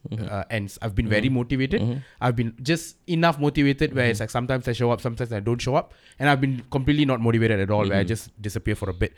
[0.10, 0.26] Mm-hmm.
[0.30, 0.78] uh, ends.
[0.82, 2.02] I've been very motivated.
[2.20, 4.24] I've been just enough motivated where it's Mm-hmm.
[4.24, 7.22] like sometimes I show up, sometimes I don't show up, and I've been completely not
[7.22, 7.82] motivated at all.
[7.82, 8.00] Where Mm-hmm.
[8.00, 9.14] I just disappear for a bit.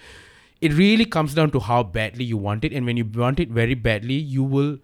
[0.62, 3.50] It really comes down to how badly you want it, and when you want it
[3.50, 4.78] very badly, you will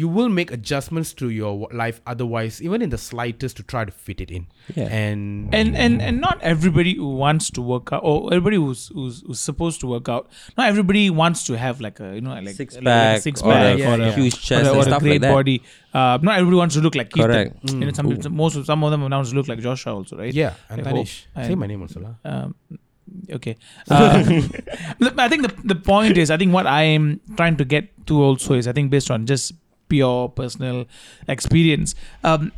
[0.00, 3.94] you will make adjustments to your life otherwise even in the slightest to try to
[4.06, 4.46] fit it in
[4.78, 4.88] Yeah.
[5.00, 9.22] and and and and not everybody who wants to work out or everybody who's who's,
[9.26, 10.28] who's supposed to work out
[10.58, 13.22] not everybody wants to have like a you know like Six like, like a pack
[13.28, 15.12] six or pack a or a huge chest or a, and or a stuff great
[15.12, 15.32] like that.
[15.38, 15.56] body
[15.94, 17.24] uh, not everybody wants to look like Keith.
[17.24, 17.70] Correct.
[17.72, 20.34] You know, some, most of some of them want to look like Joshua also right
[20.42, 21.14] yeah I and hope- Tanish.
[21.46, 22.14] say and- my name also lah.
[22.32, 22.54] um,
[23.38, 23.56] okay.
[23.90, 24.42] Uh,
[25.26, 28.22] I think the, the point is, I think what I am trying to get to
[28.22, 29.52] also is, I think based on just
[29.88, 30.86] pure personal
[31.28, 32.52] experience, um,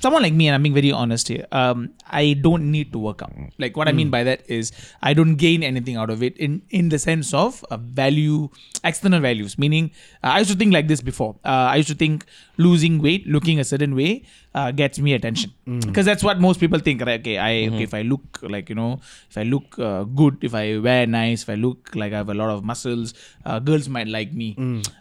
[0.00, 3.22] someone like me, and I'm being very honest here, um, I don't need to work
[3.22, 3.32] out.
[3.58, 6.62] Like what I mean by that is, I don't gain anything out of it in
[6.70, 8.48] in the sense of uh, value,
[8.84, 9.58] external values.
[9.58, 9.90] Meaning,
[10.22, 11.36] uh, I used to think like this before.
[11.44, 12.24] Uh, I used to think
[12.56, 14.22] losing weight, looking a certain way,
[14.54, 15.52] uh, gets me attention
[15.86, 17.00] because that's what most people think.
[17.00, 17.20] Right?
[17.20, 20.54] Okay, I okay if I look like you know, if I look uh, good, if
[20.54, 23.88] I wear nice, if I look like I have a lot of muscles, uh, girls
[23.88, 24.54] might like me.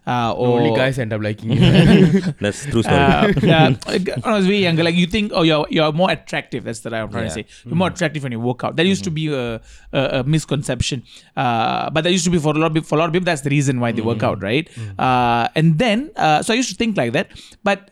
[0.08, 1.60] Uh, or only guys end up liking you
[2.42, 2.98] That's true story.
[3.44, 6.64] yeah, when I was very younger, like you think, oh, you're you're more attractive.
[6.66, 7.46] That's the I'm trying to say.
[7.66, 8.76] You're more attractive when you work out.
[8.76, 9.56] That used to be a,
[9.94, 11.04] a, a misconception,
[11.36, 13.14] uh, but that used to be for a lot of people, for a lot of
[13.14, 13.26] people.
[13.26, 14.70] That's the reason why they work out, right?
[15.00, 17.30] Uh, and then, uh, so I used to think like that,
[17.64, 17.92] but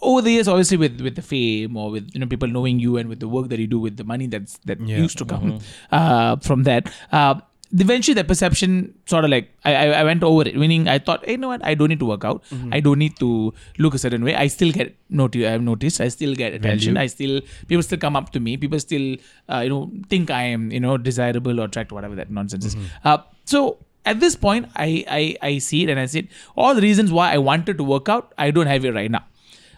[0.00, 2.96] over the years, obviously, with with the fame or with you know people knowing you
[2.98, 4.98] and with the work that you do with the money that's that Yeah.
[4.98, 5.58] used to come
[5.90, 6.88] uh, from that.
[7.10, 7.40] Uh,
[7.72, 10.56] eventually, the perception sort of like I, I I went over it.
[10.56, 11.64] Meaning, I thought, hey, you know what?
[11.64, 12.42] I don't need to work out.
[12.72, 14.34] I don't need to look a certain way.
[14.34, 16.00] I still get noti- I have noticed.
[16.00, 16.94] I still get attention.
[16.94, 17.04] Value.
[17.04, 18.56] I still people still come up to me.
[18.56, 19.16] People still
[19.48, 22.76] uh, you know think I am you know desirable or attractive, whatever that nonsense is.
[23.04, 26.80] Uh, so at this point, I, I I see it and I said all the
[26.80, 29.24] reasons why I wanted to work out, I don't have it right now,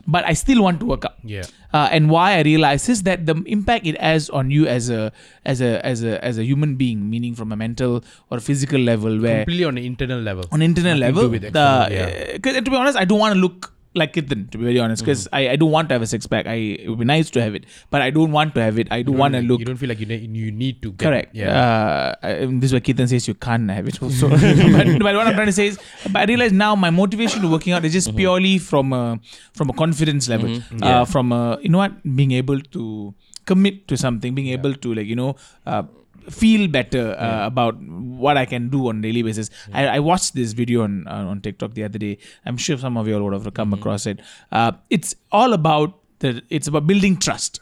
[0.06, 1.14] but I still want to work out.
[1.24, 1.42] Yeah.
[1.72, 5.12] Uh, and why I realize is that the impact it has on you as a
[5.44, 9.18] as a as a as a human being, meaning from a mental or physical level,
[9.20, 10.44] where Completely on the internal level.
[10.50, 12.50] on internal Nothing level, the, yeah.
[12.50, 15.02] uh, to be honest, I don't want to look like Ketan, to be very honest,
[15.02, 15.34] because Mm-hmm.
[15.34, 16.46] I, I don't want to have a six pack.
[16.46, 18.88] I it would be nice to have it, but I don't want to have it.
[18.90, 20.92] I don't want to look You don't feel like you need, you need to.
[20.92, 21.34] Get, Correct.
[21.34, 21.60] Yeah.
[21.60, 24.28] Uh, I- this is where Ketan says you can't have it also.
[24.30, 25.78] but, but what I'm trying to say is,
[26.12, 29.18] but I realize now my motivation to working out is just purely from a
[29.54, 33.14] from a confidence level, uh, from a you know what being able to
[33.46, 35.34] commit to something, being able to like you know.
[35.66, 35.82] Uh,
[36.28, 39.50] feel better uh, about what I can do on a daily basis.
[39.72, 42.18] I, I watched this video on uh, on TikTok the other day.
[42.44, 44.20] I'm sure some of you all would have come across it.
[44.52, 47.60] Uh, it's all about the it's about building trust.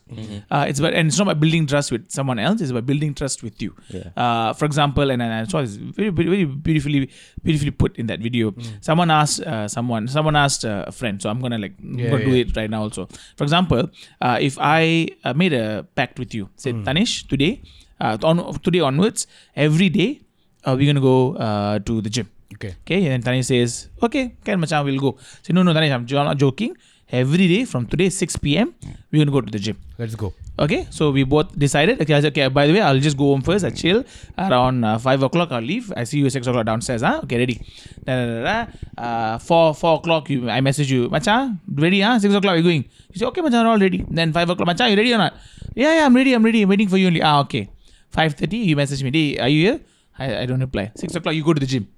[0.51, 2.61] Uh, it's about and it's not about building trust with someone else.
[2.61, 3.75] It's about building trust with you.
[3.89, 4.09] Yeah.
[4.17, 7.11] Uh, for example, and, and I saw this very, very, beautifully,
[7.43, 8.53] beautifully put in that video.
[8.81, 11.23] Someone asked uh, someone, someone asked a friend.
[11.23, 12.83] So I'm gonna like I'm gonna do it right now.
[12.83, 13.07] Also,
[13.37, 13.91] for example,
[14.21, 17.63] uh, if I uh, made a pact with you, said Tanish today,
[18.01, 19.27] uh, on today onwards,
[19.57, 20.21] every day,
[20.65, 22.29] uh, we're gonna go uh, to the gym.
[22.55, 22.75] Okay.
[22.83, 25.17] Okay, and then Tanish says, okay, can macam we'll go.
[25.43, 26.77] Say, no, no, Tanish, I'm not joking.
[27.11, 28.75] Every day from today 6 p.m.
[29.11, 29.79] we're gonna go to the gym.
[29.97, 30.35] Let's go.
[30.59, 32.03] Okay, so we both decided.
[32.03, 32.49] Okay, I said, okay.
[32.49, 33.65] By the way, I'll just go home first.
[33.65, 34.05] I chill
[34.37, 35.51] around uh, five o'clock.
[35.51, 35.91] I'll leave.
[35.97, 37.01] I see you at six o'clock downstairs.
[37.01, 37.21] Huh?
[37.25, 37.63] Okay, ready.
[38.05, 39.03] Da, da, da, da.
[39.03, 40.29] Uh, four four o'clock.
[40.29, 42.01] You, I message you, Macha, ready?
[42.03, 42.19] Huh?
[42.19, 42.57] Six o'clock.
[42.57, 42.85] We're going.
[43.13, 44.05] You say, okay, Macha, we're all ready.
[44.11, 45.35] Then five o'clock, Macha, you ready or not?
[45.75, 46.35] Yeah, yeah, I'm ready.
[46.35, 46.63] I'm ready.
[46.63, 47.23] I'm waiting for you only.
[47.23, 47.71] Ah, okay.
[48.13, 49.81] 5.30, you message me, hey, are you here?
[50.19, 50.91] I, I don't reply.
[50.97, 51.89] 6 o'clock, you go to the gym.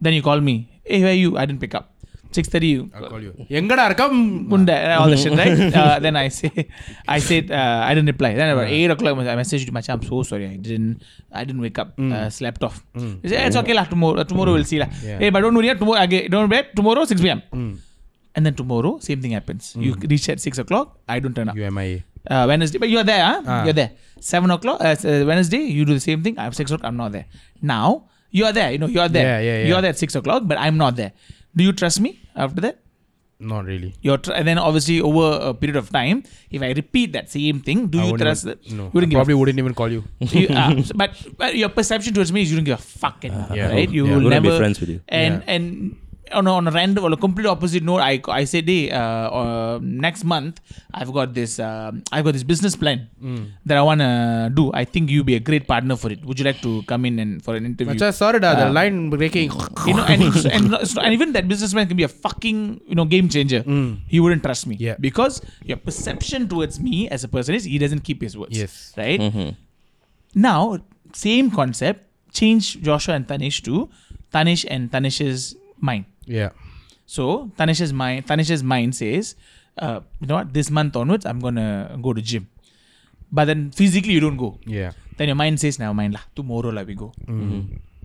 [0.00, 1.36] Then you call me, hey, where are you?
[1.36, 1.94] I didn't pick up.
[2.32, 2.90] 6.30, you...
[2.94, 3.32] I'll call you.
[3.48, 4.46] Yengada arkam?
[4.48, 5.74] Munda, all the shit, right?
[5.74, 6.68] Uh, then I say,
[7.08, 8.34] I said, uh, I didn't reply.
[8.34, 11.02] Then about 8 o'clock, I messaged my chap, I'm so sorry, I didn't,
[11.32, 12.12] I didn't wake up, mm.
[12.12, 12.84] uh, slept off.
[12.94, 13.22] Mm.
[13.22, 14.54] He said, eh, it's okay lah, tomorrow, uh, tomorrow mm.
[14.56, 14.88] we'll see lah.
[15.02, 15.18] Yeah.
[15.18, 17.42] Hey, but don't worry, tomorrow, again, don't worry, tomorrow 6 p.m.
[17.52, 17.78] Mm.
[18.36, 19.72] And then tomorrow, same thing happens.
[19.72, 19.82] Mm.
[19.82, 21.56] You reach at 6 o'clock, I don't turn up.
[21.56, 22.04] You MIA.
[22.30, 23.42] Uh, Wednesday, but you're there, huh?
[23.46, 23.64] Ah.
[23.64, 23.92] You're there.
[24.20, 26.38] Seven o'clock, uh, uh, Wednesday, you do the same thing.
[26.38, 27.26] I'm six o'clock, I'm not there.
[27.62, 29.40] Now, you're there, you know, you're there.
[29.40, 29.68] Yeah, yeah, yeah.
[29.68, 31.12] You're there at six o'clock, but I'm not there.
[31.56, 32.78] Do you trust me after that?
[33.40, 33.94] Not really.
[34.02, 37.60] You're tr- and then obviously over a period of time, if I repeat that same
[37.60, 38.72] thing, do I you trust even- that?
[38.72, 38.84] No.
[38.84, 40.02] You wouldn't I give probably wouldn't even call you.
[40.18, 43.46] you, uh, but, but your perception towards me is you don't give a fuck anymore,
[43.54, 43.70] Yeah.
[43.70, 43.88] right?
[43.88, 44.16] You Yeah.
[44.16, 45.00] will Wouldn't be friends with you.
[45.08, 45.52] And Yeah.
[45.54, 45.96] and
[46.32, 49.00] on a, on a random on a complete opposite note, I I said, hey, uh,
[49.40, 50.60] uh, next month
[50.92, 53.50] I've got this um I've got this business plan Mm.
[53.66, 54.70] that I wanna do.
[54.72, 56.24] I think you'd be a great partner for it.
[56.24, 57.94] Would you like to come in and for an interview?
[57.94, 58.70] Macha, sorry da, the Ah.
[58.70, 59.50] line breaking.
[59.86, 62.94] you know, and, it's- and, it's and even that businessman can be a fucking you
[62.94, 63.62] know game changer.
[64.06, 64.80] He wouldn't trust me Mm.
[64.80, 64.96] Yeah.
[65.00, 68.56] because your perception towards me as a person is he doesn't keep his words.
[68.56, 68.92] Yes.
[68.96, 69.18] Right
[70.34, 70.78] now,
[71.12, 72.04] same concept.
[72.30, 73.88] Change Joshua and Tanish to
[74.32, 76.04] Tanish and Tanish's mind.
[76.28, 76.50] Yeah.
[77.06, 79.34] So Tanish's mind, Tanish's mind says,
[79.78, 80.52] uh, you know what?
[80.52, 82.48] This month onwards, I'm gonna go to gym.
[83.32, 84.58] But then physically you don't go.
[84.66, 84.92] Yeah.
[85.16, 86.24] Then your mind says, never mind lah.
[86.36, 87.12] Tomorrow lah we go.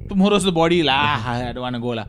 [0.08, 1.22] Tomorrow's the body lah.
[1.26, 2.08] I don't wanna go lah.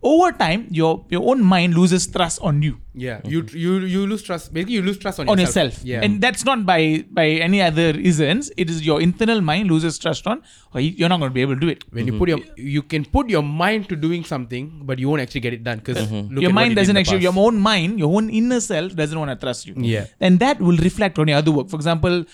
[0.00, 3.20] Over time, your your own mind loses trust on you, Yeah.
[3.24, 4.52] You you you lose trust.
[4.54, 5.72] Basically, you lose trust on, on yourself.
[5.72, 6.04] yourself, Yeah.
[6.04, 8.52] and that's not by by any other reasons.
[8.56, 10.42] It is your internal mind loses trust on,
[10.72, 11.82] or you- you're not going to be able to do it.
[11.90, 12.20] when you mm-hmm.
[12.20, 15.52] put your you can put your mind to doing something, but you won't actually get
[15.58, 16.38] it done because mm-hmm.
[16.46, 19.66] your mind doesn't actually, your own mind, your own inner self doesn't want to trust
[19.66, 19.74] you.
[19.76, 20.06] Yeah.
[20.20, 21.68] And that will reflect on your other work.
[21.74, 22.24] For example,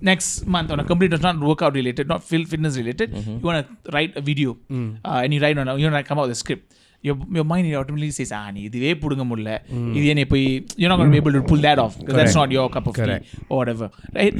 [0.00, 3.30] next month on a complete it's not workout related, not fitness related, mm-hmm.
[3.40, 4.98] you want to write a video mm.
[5.04, 6.74] uh, and you write on, a- you want to come out with a script
[7.07, 9.51] Your, your mind automatically says, ah, நீ இதுவே புடுங்க முடியல
[9.97, 10.45] இது என்ன போய்
[10.79, 12.41] you're not going to be able to pull that off because that's Correct.
[12.41, 13.23] not your cup of Correct.
[13.29, 13.87] tea or whatever,
[14.19, 14.35] right?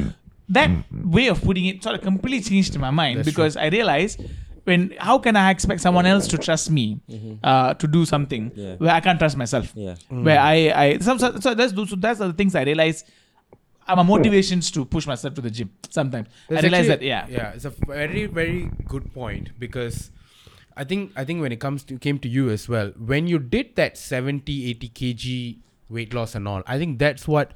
[0.57, 0.71] That
[1.17, 4.17] way of putting it sort of completely changed my mind That's because I realized
[4.69, 6.85] when how can I expect someone else to trust me
[7.49, 8.75] uh, to do something Yeah.
[8.81, 9.67] where I can't trust myself?
[9.85, 9.95] Yeah.
[10.27, 12.99] Where I, I some, so, so that's those so that's the things I realize
[13.89, 15.69] are my motivations to push myself to the gym.
[15.99, 18.59] Sometimes I realize that yeah, yeah it's a very very
[18.93, 19.97] good point because
[20.76, 23.38] i think i think when it comes to came to you as well when you
[23.38, 25.56] did that 70 80 kg
[25.88, 27.52] weight loss and all i think that's what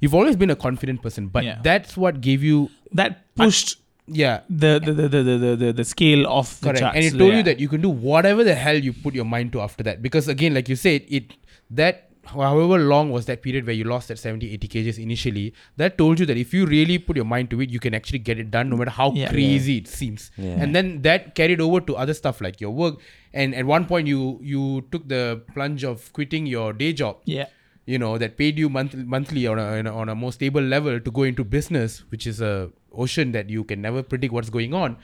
[0.00, 1.60] you've always been a confident person but Yeah.
[1.62, 6.26] that's what gave you that pushed yeah the the the the the, the, the, scale
[6.26, 7.36] of the correct and it told Yeah.
[7.38, 10.02] you that you can do whatever the hell you put your mind to after that
[10.02, 11.34] because again like you said it
[11.70, 15.98] that however long was that period where you lost that 70 80 kgs initially that
[15.98, 18.38] told you that if you really put your mind to it you can actually get
[18.38, 19.30] it done no matter how Yeah.
[19.30, 20.62] crazy it seems Yeah.
[20.62, 22.98] and then that carried over to other stuff like your work
[23.32, 27.46] and at one point you you took the plunge of quitting your day job yeah.
[27.86, 30.60] you know that paid you month- monthly on a, on a on a more stable
[30.76, 34.50] level to go into business which is a ocean that you can never predict what's
[34.50, 34.96] going on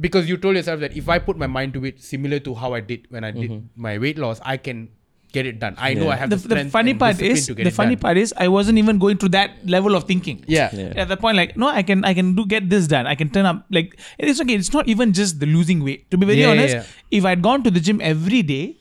[0.00, 2.74] because you told yourself that if I put my mind to it, similar to how
[2.74, 3.82] I did when I did mm-hmm.
[3.82, 4.88] my weight loss, I can
[5.32, 5.74] get it done.
[5.78, 8.00] I know I have the, the, the funny part is the funny done.
[8.02, 10.44] part is I wasn't even going to that level of thinking.
[10.48, 10.70] Yeah.
[10.72, 10.92] Yeah.
[10.96, 13.06] At the point, like, no, I can I can do get this done.
[13.06, 14.54] I can turn up like it's okay.
[14.54, 16.10] It's not even just the losing weight.
[16.10, 17.18] To be very Yeah, yeah, honest, yeah.
[17.20, 18.76] if I'd gone to the gym every day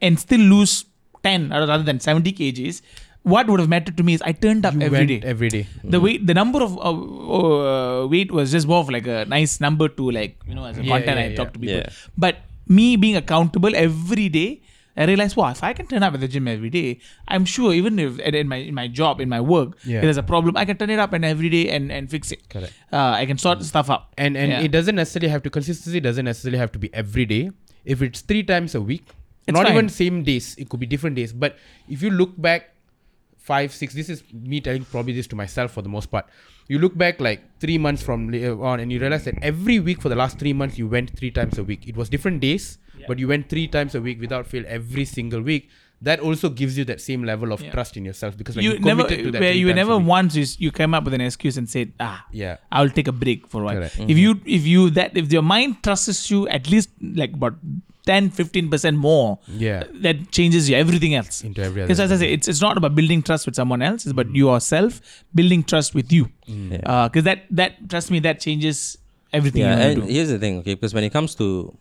[0.00, 0.84] and still lose
[1.22, 2.82] ten rather than seventy kgs,
[3.22, 5.20] what would have mattered to me is I turned up You every went day.
[5.24, 5.66] every day.
[5.84, 6.90] The weight, the number of uh,
[7.38, 10.78] uh, weight was just more of like a nice number to like you know as
[10.78, 11.36] a Yeah, content yeah, I yeah.
[11.36, 11.76] talk to people.
[11.76, 11.90] Yeah.
[12.18, 14.62] But me being accountable every day,
[14.96, 17.72] I realized, wow, if I can turn up at the gym every day, I'm sure
[17.72, 19.96] even if in my in my job in my work Yeah.
[19.98, 22.30] if there's a problem, I can turn it up and every day and and fix
[22.32, 22.48] it.
[22.50, 22.72] Correct.
[22.92, 24.04] Uh, I can sort stuff out.
[24.18, 24.60] And and Yeah.
[24.60, 27.50] it doesn't necessarily have to consistency doesn't necessarily have to be every day.
[27.84, 29.06] If it's three times a week,
[29.46, 29.72] It's not fine.
[29.76, 31.32] even same days, it could be different days.
[31.32, 31.56] But
[31.88, 32.68] if you look back
[33.38, 36.26] five, six, this is me telling probably this to myself for the most part.
[36.68, 38.28] You look back like three months from
[38.62, 41.30] on and you realize that every week for the last three months you went three
[41.30, 41.88] times a week.
[41.88, 42.78] It was different days,
[43.08, 45.68] but you went three times a week without fail every single week.
[46.02, 47.70] That also gives you that same level of Yeah.
[47.70, 50.34] trust in yourself because like, you you, never committed to that where you never once
[50.34, 52.56] is you came up with an excuse and said ah Yeah.
[52.72, 53.76] I'll take a break for a while.
[53.76, 53.94] Correct.
[53.94, 54.18] If mm-hmm.
[54.18, 57.54] you if you that if your mind trusts you at least like about
[58.06, 59.84] 10 15 percent more Yeah.
[60.06, 62.96] that changes you everything else Into every because as I say it's, it's not about
[62.96, 64.34] building trust with someone else it's about mm.
[64.36, 65.00] yourself
[65.32, 66.72] building trust with you mm.
[66.72, 67.08] uh, Yeah.
[67.08, 68.98] because that that trust me that changes
[69.32, 71.76] everything Yeah, you and do here's the thing, okay, because when it comes to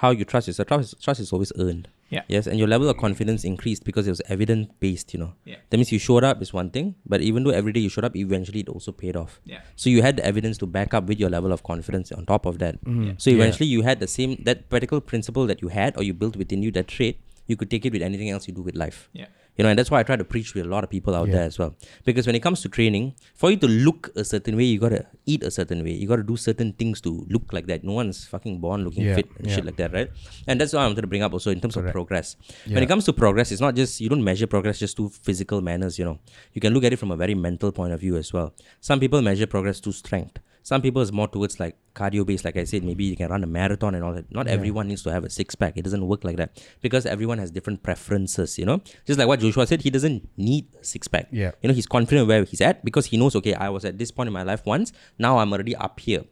[0.00, 1.88] how you trust yourself, trust, trust is always earned.
[2.10, 2.22] Yeah.
[2.28, 5.32] Yes, and your level of confidence increased because it was evidence based, you know.
[5.44, 5.56] Yeah.
[5.70, 8.04] That means you showed up is one thing, but even though every day you showed
[8.04, 9.40] up, eventually it also paid off.
[9.44, 9.60] Yeah.
[9.74, 12.46] So you had the evidence to back up with your level of confidence on top
[12.46, 12.76] of that.
[12.84, 13.12] Mm-hmm.
[13.18, 13.36] So Yeah.
[13.36, 16.62] eventually you had the same that particular principle that you had or you built within
[16.62, 17.18] you, that trait,
[17.48, 19.08] you could take it with anything else you do with life.
[19.12, 19.26] yeah
[19.56, 21.28] You know, and that's why I try to preach with a lot of people out
[21.28, 21.34] Yeah.
[21.36, 21.74] there as well.
[22.04, 25.06] Because when it comes to training, for you to look a certain way, you gotta
[25.24, 25.92] eat a certain way.
[25.92, 27.82] You gotta do certain things to look like that.
[27.82, 29.54] No one's fucking born looking Yeah, fit and yeah.
[29.54, 30.10] shit like that, right?
[30.46, 31.88] And that's what I wanted to bring up also in terms Correct.
[31.88, 32.36] of progress.
[32.66, 35.60] When it comes to progress, it's not just you don't measure progress just through physical
[35.62, 36.18] manners, you know.
[36.52, 38.54] You can look at it from a very mental point of view as well.
[38.80, 40.38] Some people measure progress through strength.
[40.66, 43.44] Some people is more towards like cardio based, like I said, maybe you can run
[43.44, 44.32] a marathon and all that.
[44.32, 45.76] Not everyone needs to have a six pack.
[45.76, 46.60] It doesn't work like that.
[46.80, 48.80] Because everyone has different preferences, you know.
[49.06, 51.28] Just like what Joshua said, he doesn't need a six pack.
[51.30, 51.52] Yeah.
[51.62, 54.10] You know, he's confident where he's at because he knows, okay, I was at this
[54.10, 54.92] point in my life once.
[55.20, 56.24] Now I'm already up here.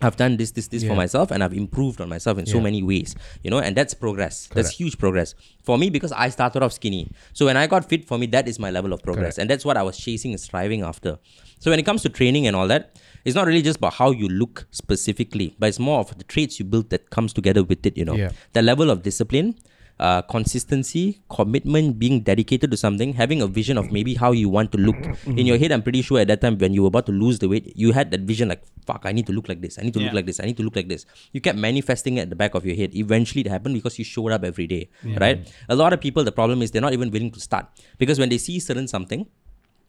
[0.00, 2.82] I've done this, this, this for myself, and I've improved on myself in so many
[2.82, 4.48] ways, you know, and that's progress.
[4.52, 7.10] That's huge progress for me because I started off skinny.
[7.32, 9.38] So when I got fit, for me, that is my level of progress, Correct.
[9.38, 11.18] and that's what I was chasing and striving after.
[11.60, 14.10] So when it comes to training and all that, it's not really just about how
[14.10, 17.84] you look specifically, but it's more of the traits you build that comes together with
[17.86, 17.96] it.
[17.96, 18.30] You know, Yeah.
[18.52, 19.54] the level of discipline.
[20.00, 24.72] Uh, consistency, commitment, being dedicated to something, having a vision of maybe how you want
[24.72, 24.96] to look.
[25.26, 27.38] In your head, I'm pretty sure at that time when you were about to lose
[27.38, 29.78] the weight, you had that vision like, fuck, I need to look like this.
[29.78, 30.40] I need to look like this.
[30.40, 31.06] I need to look like this.
[31.32, 32.96] You kept manifesting it at the back of your head.
[32.96, 34.88] Eventually, it happened because you showed up every day,
[35.20, 35.46] right?
[35.68, 37.66] A lot of people, the problem is they're not even willing to start
[37.98, 39.26] because when they see certain something,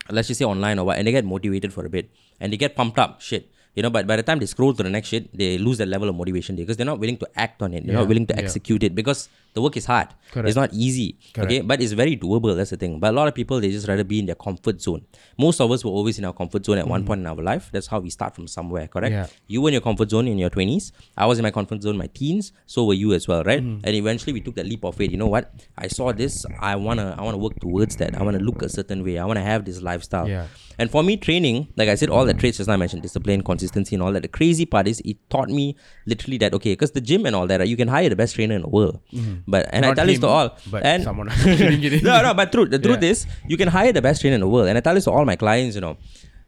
[0.09, 2.57] let's just say online or what, and they get motivated for a bit and they
[2.57, 3.49] get pumped up, shit.
[3.75, 5.87] You know, but by the time they scroll to the next shit, they lose that
[5.87, 7.83] level of motivation because they're not willing to act on it.
[7.85, 8.41] They're Yeah, not willing to yeah.
[8.41, 10.09] execute it because the work is hard.
[10.31, 10.47] Correct.
[10.49, 11.17] It's not easy.
[11.37, 12.55] Okay, but it's very doable.
[12.55, 12.99] That's the thing.
[12.99, 15.05] But a lot of people they just rather be in their comfort zone.
[15.37, 17.69] Most of us were always in our comfort zone at one point in our life.
[17.71, 18.87] That's how we start from somewhere.
[18.87, 19.11] Correct.
[19.11, 19.27] Yeah.
[19.47, 20.91] You were in your comfort zone in your twenties.
[21.15, 22.51] I was in my comfort zone in my teens.
[22.65, 23.61] So were you as well, right?
[23.61, 23.85] Mm-hmm.
[23.85, 25.11] And eventually we took that leap of faith.
[25.11, 25.53] You know what?
[25.77, 26.45] I saw this.
[26.59, 28.15] I wanna I wanna work towards that.
[28.19, 29.19] I wanna look a certain way.
[29.19, 30.27] I wanna have this lifestyle.
[30.27, 30.47] Yeah.
[30.79, 33.43] And for me, training, like I said, all the traits just now I mentioned, discipline,
[33.43, 34.23] consistency, and all that.
[34.23, 35.75] The crazy part is it taught me
[36.07, 38.33] literally that okay, because the gym and all that, right, you can hire the best
[38.33, 38.99] trainer in the world.
[39.47, 40.57] But and I Not tell this him, to all.
[40.71, 42.03] but and someone kidding, kidding.
[42.09, 42.69] no, no, but truth.
[42.71, 43.09] The truth Yeah.
[43.09, 45.11] is, you can hire the best trainer in the world, and I tell this to
[45.11, 45.75] all my clients.
[45.75, 45.97] You know,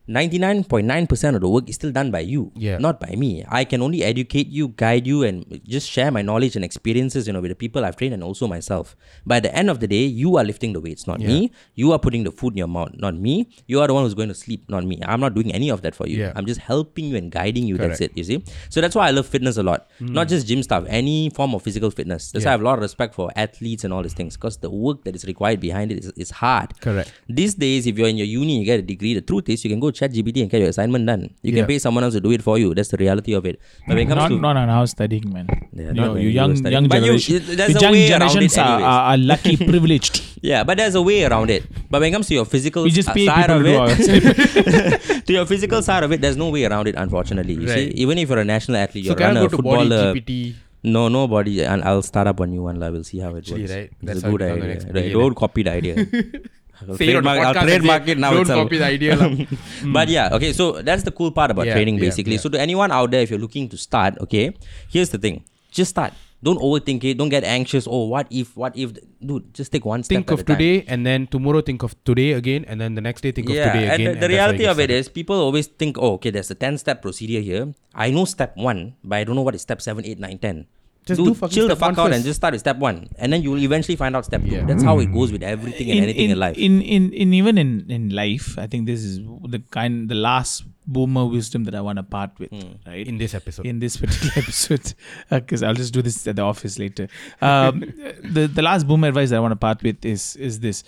[0.07, 2.77] ninety-nine point nine percent of the work is still done by you, Yeah.
[2.77, 3.43] not by me.
[3.47, 7.27] I can only educate you, guide you, and just share my knowledge and experiences.
[7.27, 8.95] You know, with the people I've trained and also myself.
[9.25, 11.51] By the end of the day, you are lifting the weights, not me.
[11.73, 13.49] You are putting the food in your mouth, not me.
[13.67, 14.99] You are the one who's going to sleep, not me.
[15.05, 16.17] I'm not doing any of that for you.
[16.19, 16.33] Yeah.
[16.35, 17.77] I'm just helping you and guiding you.
[17.77, 18.11] That's it.
[18.15, 18.43] You see.
[18.69, 19.87] So that's why I love fitness a lot.
[19.99, 20.13] Hmm.
[20.13, 22.31] Not just gym stuff, any form of physical fitness.
[22.31, 24.57] That's why I have a lot of respect for athletes and all these things because
[24.57, 26.79] the work that is required behind it is, is hard.
[26.79, 27.11] Correct.
[27.27, 29.13] These days, if you're in your uni, you get a degree.
[29.13, 31.23] The truth is, you can go ChatGPT and get your assignment done.
[31.41, 31.59] You Yeah.
[31.59, 32.73] can pay someone else to do it for you.
[32.79, 33.59] That's the reality of it.
[33.87, 36.27] But when it comes not to not on our studying man Yeah, you, know, you
[36.27, 38.57] you young were young But you- generation it- there's a young way around it generations
[38.65, 40.21] are, are, are lucky privileged
[40.51, 41.63] yeah, but there's a way around it.
[41.89, 43.87] But when it comes to your physical we just pay side of to do our
[43.99, 46.95] it, to your physical side of it, there's no way around it.
[47.05, 49.49] Unfortunately, you see, even if you're a national athlete, So you're can a I go
[49.55, 50.13] to body footballer.
[50.13, 50.53] GPT?
[50.83, 52.79] No, nobody, and I'll start up a new one.
[52.79, 52.89] lah.
[52.91, 53.73] We'll see how it Actually, works.
[53.73, 53.89] right?
[53.89, 54.93] It's That's a good idea.
[54.93, 55.11] Right.
[55.13, 55.95] Don't copy the idea.
[56.81, 58.63] I'll say it on the trademark- I'll podcast and trademark say, it now Don't itself."
[58.67, 59.15] copy the idea.
[59.15, 59.29] lah."
[59.85, 59.93] Hmm.
[59.93, 60.51] But yeah, okay.
[60.53, 62.35] So that's the cool part about Yeah, training, basically.
[62.39, 62.43] yeah.
[62.43, 64.51] So to anyone out there, if you're looking to start, okay,
[64.89, 66.13] here's the thing: just start.
[66.45, 67.17] Don't overthink it.
[67.17, 67.87] Don't get anxious.
[67.89, 68.53] Oh, what if?
[68.53, 68.93] What if?
[69.17, 70.57] Dude, just take one step think of a time.
[70.59, 73.65] today, and then tomorrow think of today again, and then the next day think yeah,
[73.65, 74.05] of today and again.
[74.05, 76.51] the, and the that's how reality of it is, people always think, oh, okay, there's
[76.51, 77.73] a ten-step procedure here.
[77.95, 80.67] I know step one, but I don't know what is step seven, eight, nine, ten.
[81.05, 83.07] Just Dude, do fucking chill the fuck one out and just start with step one,
[83.19, 84.47] and then you will eventually find out step two.
[84.47, 84.65] Yeah.
[84.65, 85.13] That's how it hmm.
[85.13, 86.57] goes with everything and anything in, life.
[86.57, 90.63] In, in in even in in life, I think this is the kind the last
[90.87, 92.73] boomer wisdom that I want to part with, hmm.
[92.87, 93.07] right?
[93.07, 93.67] in this episode.
[93.67, 94.95] in this particular episode
[95.29, 97.07] uh, because I'll just do this at the office later.
[97.39, 97.81] Um,
[98.23, 100.83] the the last boomer advice that I want to part with is is this: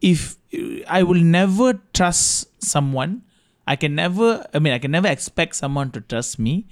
[0.00, 0.36] if
[0.88, 3.22] I will never trust someone,
[3.64, 4.44] I can never.
[4.52, 6.66] I mean, I can never expect someone to trust me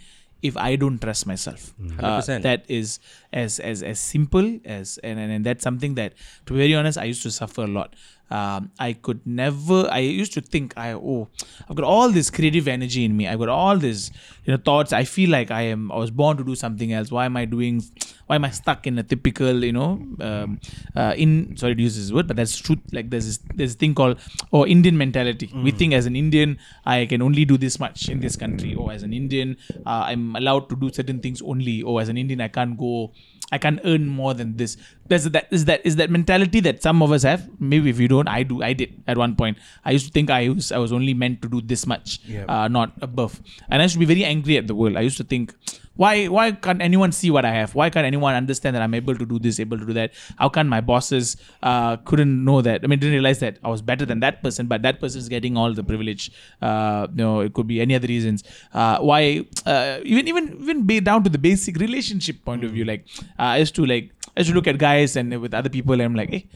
[0.45, 1.73] if I don't trust myself.
[1.99, 2.43] Uh, 100%.
[2.43, 3.01] that is
[3.33, 6.13] as as as simple as and, and and that's something that,
[6.47, 7.97] to be very honest, I used to suffer a lot.
[8.35, 9.89] Um, I could never.
[9.97, 11.29] I used to think I oh,
[11.69, 13.29] I've got all this creative energy in me.
[13.29, 14.11] I've got all this
[14.45, 14.93] you know thoughts.
[14.93, 15.93] I feel like I am.
[15.93, 17.13] I was born to do something else.
[17.13, 17.83] Why am I doing?
[18.27, 20.59] Why am I stuck in a typical you know um,
[20.97, 22.81] uh, in sorry to use this word, but that's truth.
[22.93, 24.19] Like there's this there's a thing called
[24.51, 25.51] or Indian mentality.
[25.55, 28.91] We think as an Indian I can only do this much in this country, or
[28.91, 29.57] as an Indian
[29.87, 33.13] uh, I'm allowed to do certain things only, or as an Indian I can't go.
[33.53, 34.77] I can earn more than this.
[35.07, 37.49] There's that is that is that mentality that some of us have.
[37.61, 38.63] Maybe if you don't, I do.
[38.63, 39.59] I did at one point.
[39.85, 42.45] I used to think I was I was only meant to do this much, Yeah.
[42.49, 43.41] uh, not above.
[43.69, 44.97] And I used to be very angry at the world.
[44.97, 45.53] I used to think,
[45.97, 47.75] why why can't anyone see what I have?
[47.75, 50.13] Why can't anyone understand that I'm able to do this, able to do that?
[50.39, 52.81] How can my bosses uh, couldn't know that?
[52.83, 55.29] I mean, didn't realize that I was better than that person, but that person is
[55.29, 56.31] getting all the privilege.
[56.63, 58.43] Uh, you know, it could be any other reasons.
[58.73, 62.87] Uh, why uh, even even even be down to the basic relationship point of view.
[62.87, 63.05] Like
[63.39, 65.93] uh, I used to like I used to look at guys and with other people,
[65.95, 66.47] and I'm like, hey,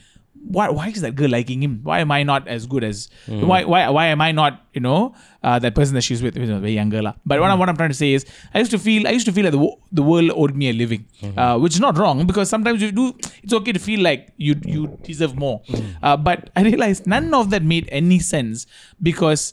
[0.56, 1.80] why why is that girl liking him?
[1.82, 3.08] Why am I not as good as
[3.50, 6.36] why why why am I not you know uh, that person that she's with?
[6.36, 7.14] You know, very younger lah.
[7.26, 8.24] But what, I, what I'm trying to say is,
[8.54, 10.70] I used to feel I used to feel like the wo- the world owed me
[10.70, 11.06] a living,
[11.36, 13.06] uh, which is not wrong because sometimes you do.
[13.42, 15.60] It's okay to feel like you you deserve more,
[16.02, 18.66] uh, but I realized none of that made any sense
[19.02, 19.52] because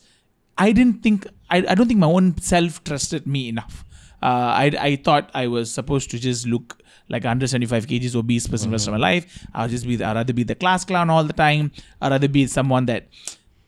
[0.57, 3.83] I didn't think I, I don't think my own self trusted me enough.
[4.23, 6.77] Uh, I I thought I was supposed to just look
[7.09, 9.45] like 175 kgs obese person rest of my life.
[9.53, 11.71] I'll just be the, I'd rather be the class clown all the time.
[12.01, 13.07] I'd rather be someone that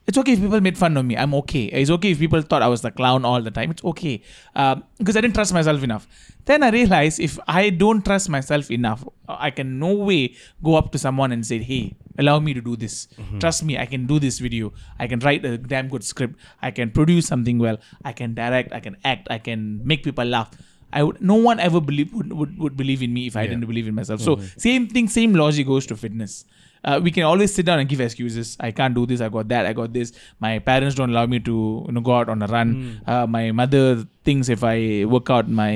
[0.07, 1.17] it's okay if people made fun of me.
[1.17, 1.65] I'm okay.
[1.65, 3.71] It's okay if people thought I was the clown all the time.
[3.71, 4.21] It's okay
[4.55, 6.07] um, because I didn't trust myself enough.
[6.45, 10.93] Then I realized if I don't trust myself enough, I can no way go up
[10.93, 13.09] to someone and say, "Hey, allow me to do this.
[13.39, 14.71] Trust me, I can do this video.
[14.97, 16.39] I can write a damn good script.
[16.61, 17.77] I can produce something well.
[18.05, 18.71] I can direct.
[18.71, 19.27] I can act.
[19.29, 20.51] I can make people laugh."
[20.93, 23.65] I would, no one ever believe would, would, would believe in me if I didn't
[23.67, 24.21] believe in myself.
[24.21, 26.45] So same thing, same logic goes to fitness.
[26.83, 28.55] Uh, we can always sit down and give excuses.
[28.59, 29.19] I can't do this.
[29.19, 29.65] I got that.
[29.65, 30.13] I got this.
[30.39, 33.01] My parents don't allow me to you know go out on a run.
[33.05, 34.75] Uh, my mother thinks if I
[35.15, 35.71] work out, my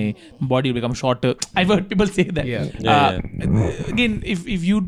[0.54, 1.34] body will become shorter.
[1.62, 2.46] I've heard people say that.
[2.52, 2.70] Yeah.
[2.88, 4.80] Yeah, Uh, Again, if if you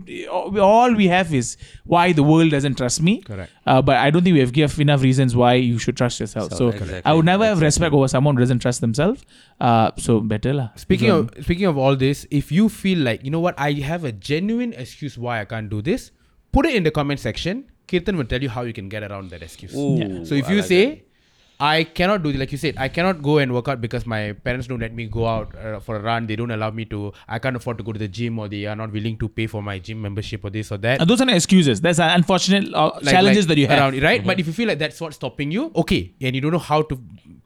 [0.70, 1.51] all we have is
[1.95, 3.16] why the world doesn't trust me.
[3.30, 3.51] Correct.
[3.74, 6.51] Uh, but I don't think we have give enough reasons why you should trust yourself.
[6.51, 7.01] So, So exactly.
[7.05, 9.24] I would never have respect over someone who doesn't trust themselves.
[9.59, 10.68] Uh, so better lah.
[10.88, 14.03] Speaking of speaking of all this, if you feel like you know what, I have
[14.03, 16.11] a genuine excuse why I can't do this,
[16.51, 17.64] put it in the comment section.
[17.93, 19.74] Ketan will tell you how you can get around that excuse.
[19.76, 20.24] Ooh, Yeah.
[20.30, 20.84] So if I you like say,
[21.60, 24.68] I cannot do like you said, I cannot go and work out because my parents
[24.68, 26.28] don't let me go out uh, for a run.
[26.28, 27.14] They don't allow me to.
[27.28, 29.47] I can't afford to go to the gym, or they are not willing to pay
[29.47, 30.99] for my gym membership or this or that.
[30.99, 31.80] And those are not excuses.
[31.80, 33.80] That's an unfortunate uh, Like- challenges like that you have.
[33.80, 34.26] around it, right?
[34.26, 36.82] But if you feel like that's what's stopping you, okay, and you don't know how
[36.82, 36.99] to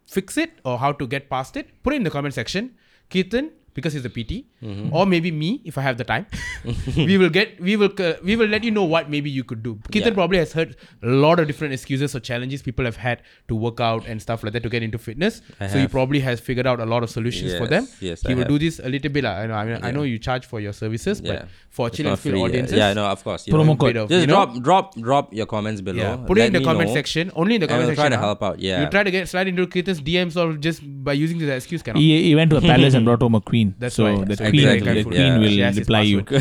[0.07, 2.71] fix it or how to get past it, put it in the comment section.
[3.11, 4.85] Ketan, because he's a PT, Mm-hmm.
[4.99, 6.25] or maybe me if I have the time,
[7.09, 9.61] we will get we will uh, we will let you know what maybe you could
[9.67, 9.73] do.
[9.95, 10.13] Ketan Yeah.
[10.19, 13.21] probably has heard a lot of different excuses or challenges people have had
[13.53, 15.41] to work out and stuff like that to get into fitness.
[15.59, 17.87] I so he probably has figured out a lot of solutions for them.
[18.07, 18.51] yes, he I will have.
[18.55, 19.27] do this a little bit.
[19.29, 19.35] lah.
[19.43, 21.33] I know I, mean, I know you charge for your services, Yeah.
[21.33, 21.47] but
[21.79, 22.45] for It's chill not and feel free, yeah.
[22.49, 23.45] audiences, Yeah, no, of course.
[23.57, 24.01] Promo code.
[24.03, 24.39] of, Just you know?
[24.41, 26.03] drop, drop, drop your comments below.
[26.07, 26.99] Yeah, put it in the comment know.
[27.01, 27.31] section.
[27.43, 28.27] Only in the And comment we'll try to ah.
[28.27, 28.59] help out.
[28.67, 28.81] Yeah.
[28.83, 31.99] You try to get slide into Ketan's DMs or just by using the excuse cannot.
[32.07, 33.66] He, he went to a palace and brought home a queen.
[33.77, 34.23] That's so why.
[34.25, 35.03] the So queen, exactly.
[35.03, 36.19] the queen She will has reply you.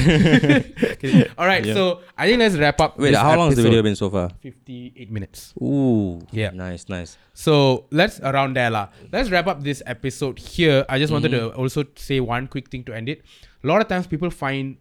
[0.97, 1.29] Okay.
[1.39, 2.99] All right, so I think let's wrap up.
[2.99, 4.31] Wait, this how long has the video been so far?
[4.41, 5.55] 58 minutes.
[5.61, 6.21] Ooh.
[6.33, 6.51] Yeah.
[6.51, 7.17] Nice, nice.
[7.35, 8.89] So let's around there lah.
[9.13, 10.85] Let's wrap up this episode here.
[10.89, 11.51] I just wanted Mm-hmm.
[11.51, 13.23] to also say one quick thing to end it.
[13.65, 14.77] A lot of times people find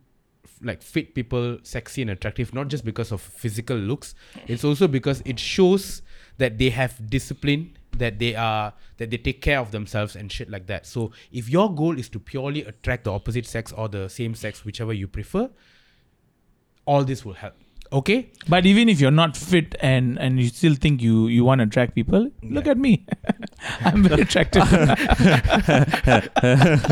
[0.61, 4.15] like fit people sexy and attractive not just because of physical looks.
[4.47, 6.01] It's also because it shows
[6.37, 10.49] that they have discipline, that they are that they take care of themselves and shit
[10.49, 10.85] like that.
[10.85, 14.63] So if your goal is to purely attract the opposite sex or the same sex,
[14.63, 15.49] whichever you prefer,
[16.85, 17.55] all this will help.
[17.93, 18.31] Okay.
[18.47, 21.65] But even if you're not fit and and you still think you you want to
[21.65, 23.05] attract people, look at me.
[23.81, 24.63] I'm very attractive.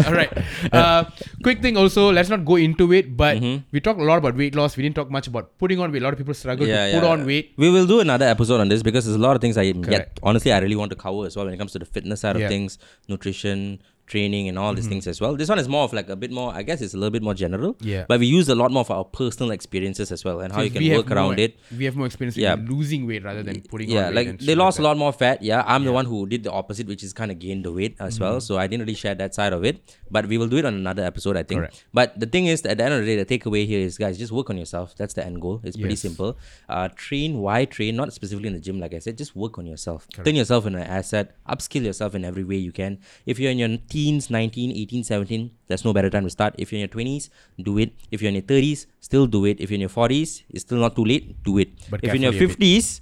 [0.07, 0.31] All right.
[0.71, 1.03] Uh,
[1.43, 3.63] quick thing also, let's not go into it, but Mm-hmm.
[3.71, 4.77] we talked a lot about weight loss.
[4.77, 6.01] We didn't talk much about putting on weight.
[6.01, 7.11] A lot of people struggle Yeah, to put yeah.
[7.11, 7.53] on weight.
[7.57, 9.91] We will do another episode on this because there's a lot of things I Correct.
[9.91, 12.21] yet honestly I really want to cover as well when it comes to the fitness
[12.21, 12.45] side Yeah.
[12.45, 12.77] of things,
[13.07, 15.35] nutrition, training, and all these things as well.
[15.35, 16.53] This one is more of like a bit more.
[16.53, 17.75] I guess it's a little bit more general.
[17.79, 18.05] Yeah.
[18.07, 20.69] But we use a lot more of our personal experiences as well and how you
[20.69, 21.57] can work around more, it.
[21.77, 22.55] We have more experience Yeah.
[22.55, 25.13] with losing weight rather than putting on yeah, like they lost like a lot more
[25.13, 25.41] fat.
[25.41, 27.95] Yeah, I'm the one who did the opposite, which is kind of gained the weight
[27.99, 28.41] as well.
[28.41, 29.81] So I didn't really share that side of it.
[30.11, 31.61] But we will do it on another episode, I think.
[31.61, 31.85] Correct.
[31.93, 34.17] But the thing is, at the end of the day, the takeaway here is, guys,
[34.17, 34.95] just work on yourself.
[34.95, 35.59] That's the end goal.
[35.63, 36.37] It's pretty simple.
[36.69, 37.39] Uh, train.
[37.39, 37.95] Why train?
[37.95, 39.17] Not specifically in the gym, like I said.
[39.17, 40.07] Just work on yourself.
[40.13, 41.35] Turn yourself into an asset.
[41.49, 42.99] Upskill yourself in every way you can.
[43.25, 46.55] If you're in your teens, 19, 18, 17, there's no better time to start.
[46.57, 47.29] If you're in your 20s,
[47.69, 47.93] do it.
[48.11, 49.59] If you're in your 30s, still do it.
[49.59, 51.31] If you're in your 40s, it's still not too late.
[51.43, 51.69] Do it.
[51.89, 52.83] But if you're in your carefully a bit.
[52.83, 53.01] 50s,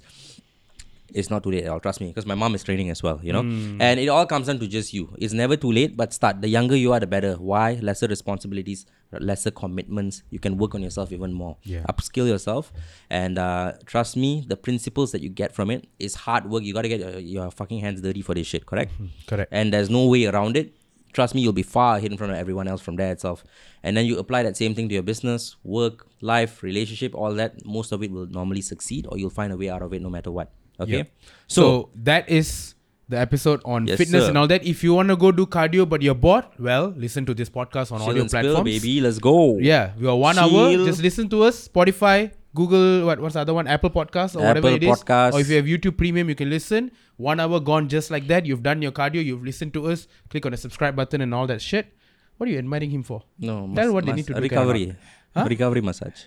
[1.14, 1.78] it's not too late at all.
[1.86, 3.18] Trust me, because my mom is training as well.
[3.22, 3.80] You know, Hmm.
[3.86, 5.02] and it all comes down to just you.
[5.18, 6.40] It's never too late, but start.
[6.44, 7.34] The younger you are, the better.
[7.50, 7.66] Why?
[7.88, 8.86] Lesser responsibilities,
[9.30, 10.22] lesser commitments.
[10.30, 11.56] You can work on yourself even more.
[11.64, 11.84] Yeah.
[11.92, 12.72] Upskill yourself,
[13.10, 16.62] and uh, trust me, the principles that you get from it is hard work.
[16.64, 18.64] You gotta get your, your fucking hands dirty for this shit.
[18.64, 18.92] Correct?
[19.26, 19.52] Correct.
[19.52, 20.72] And there's no way around it.
[21.12, 23.44] Trust me, you'll be far ahead in front of everyone else from there itself.
[23.82, 27.64] And then you apply that same thing to your business, work, life, relationship, all that.
[27.66, 30.08] Most of it will normally succeed, or you'll find a way out of it no
[30.10, 30.50] matter what.
[30.80, 30.98] Okay.
[30.98, 31.02] Yeah.
[31.48, 32.74] So, that is
[33.08, 34.28] the episode on Yes, fitness sir.
[34.30, 34.64] and all that.
[34.64, 37.92] If you want to go do cardio but you're bored, well, listen to this podcast
[37.92, 38.70] on Chill audio and spill, platforms.
[38.80, 39.00] baby.
[39.02, 39.58] Let's go.
[39.58, 40.72] Yeah, we are one hour.
[40.86, 41.68] Just listen to us.
[41.68, 43.66] Spotify, Google, what what's the other one?
[43.66, 44.98] Apple Podcast or whatever Apple it is.
[44.98, 45.32] Podcast.
[45.32, 46.90] Or if you have YouTube Premium, you can listen.
[47.16, 48.44] One hour gone just like that.
[48.44, 49.24] You've done your cardio.
[49.24, 50.06] You've listened to us.
[50.28, 51.94] Click on the subscribe button and all that shit.
[52.36, 53.22] What are you admiring him for?
[53.38, 53.72] No.
[53.74, 54.94] Tell what they need to do, Recovery.
[55.34, 55.46] Huh?
[55.48, 56.24] Recovery massage.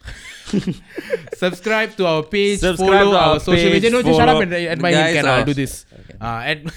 [1.35, 2.59] Subscribe to our page.
[2.59, 3.91] Subscribe follow to our, our social media.
[3.91, 5.13] No, just shut up and admire him.
[5.13, 5.85] Can I'll uh, do this.
[6.19, 6.71] Uh, ad-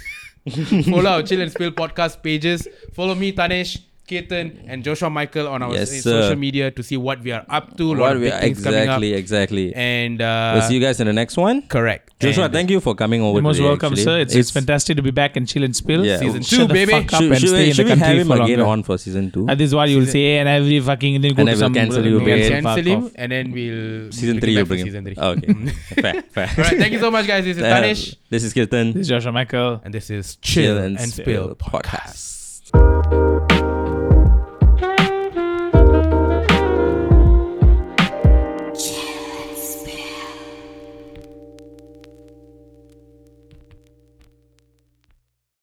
[0.85, 2.69] follow our Chill and Spill podcast pages.
[2.93, 3.79] Follow me, Tanesh.
[4.09, 7.45] Ketan and Joshua Michael on our Yes, s- social media to see what we are
[7.49, 7.85] up to.
[7.85, 9.03] A lot What of we are, things coming up.
[9.03, 9.75] exactly, exactly.
[9.75, 11.63] And uh, we'll see you guys in the next one.
[11.69, 12.05] correct.
[12.21, 13.35] Joshua, And thank you for coming over.
[13.35, 14.03] You're most today, welcome, actually.
[14.05, 14.19] sir.
[14.19, 16.05] It's, it's fantastic to be back in Chill and Spill.
[16.05, 16.17] Yeah.
[16.19, 16.91] Season Shut two, the baby.
[16.91, 18.35] fuck up Should, and should stay we, in should the we have country him for
[18.43, 18.65] again longer.
[18.73, 19.47] on for season two?
[19.49, 21.53] Uh, this is what you will say, and every fucking and then go And to
[21.53, 22.63] I will some cancel you we'll We'll again.
[22.65, 23.13] fuck cancel him off.
[23.15, 25.15] and then we'll season bring three, you back for bring season him.
[25.15, 25.23] three.
[25.23, 25.73] Okay.
[26.03, 26.49] fair, fair.
[26.59, 27.45] All right, thank you so much, guys.
[27.45, 28.95] This is Uh, Tanesh, This is Ketan.
[28.95, 29.81] This is Joshua Michael.
[29.85, 32.38] and this is Chill, and, Spill podcast.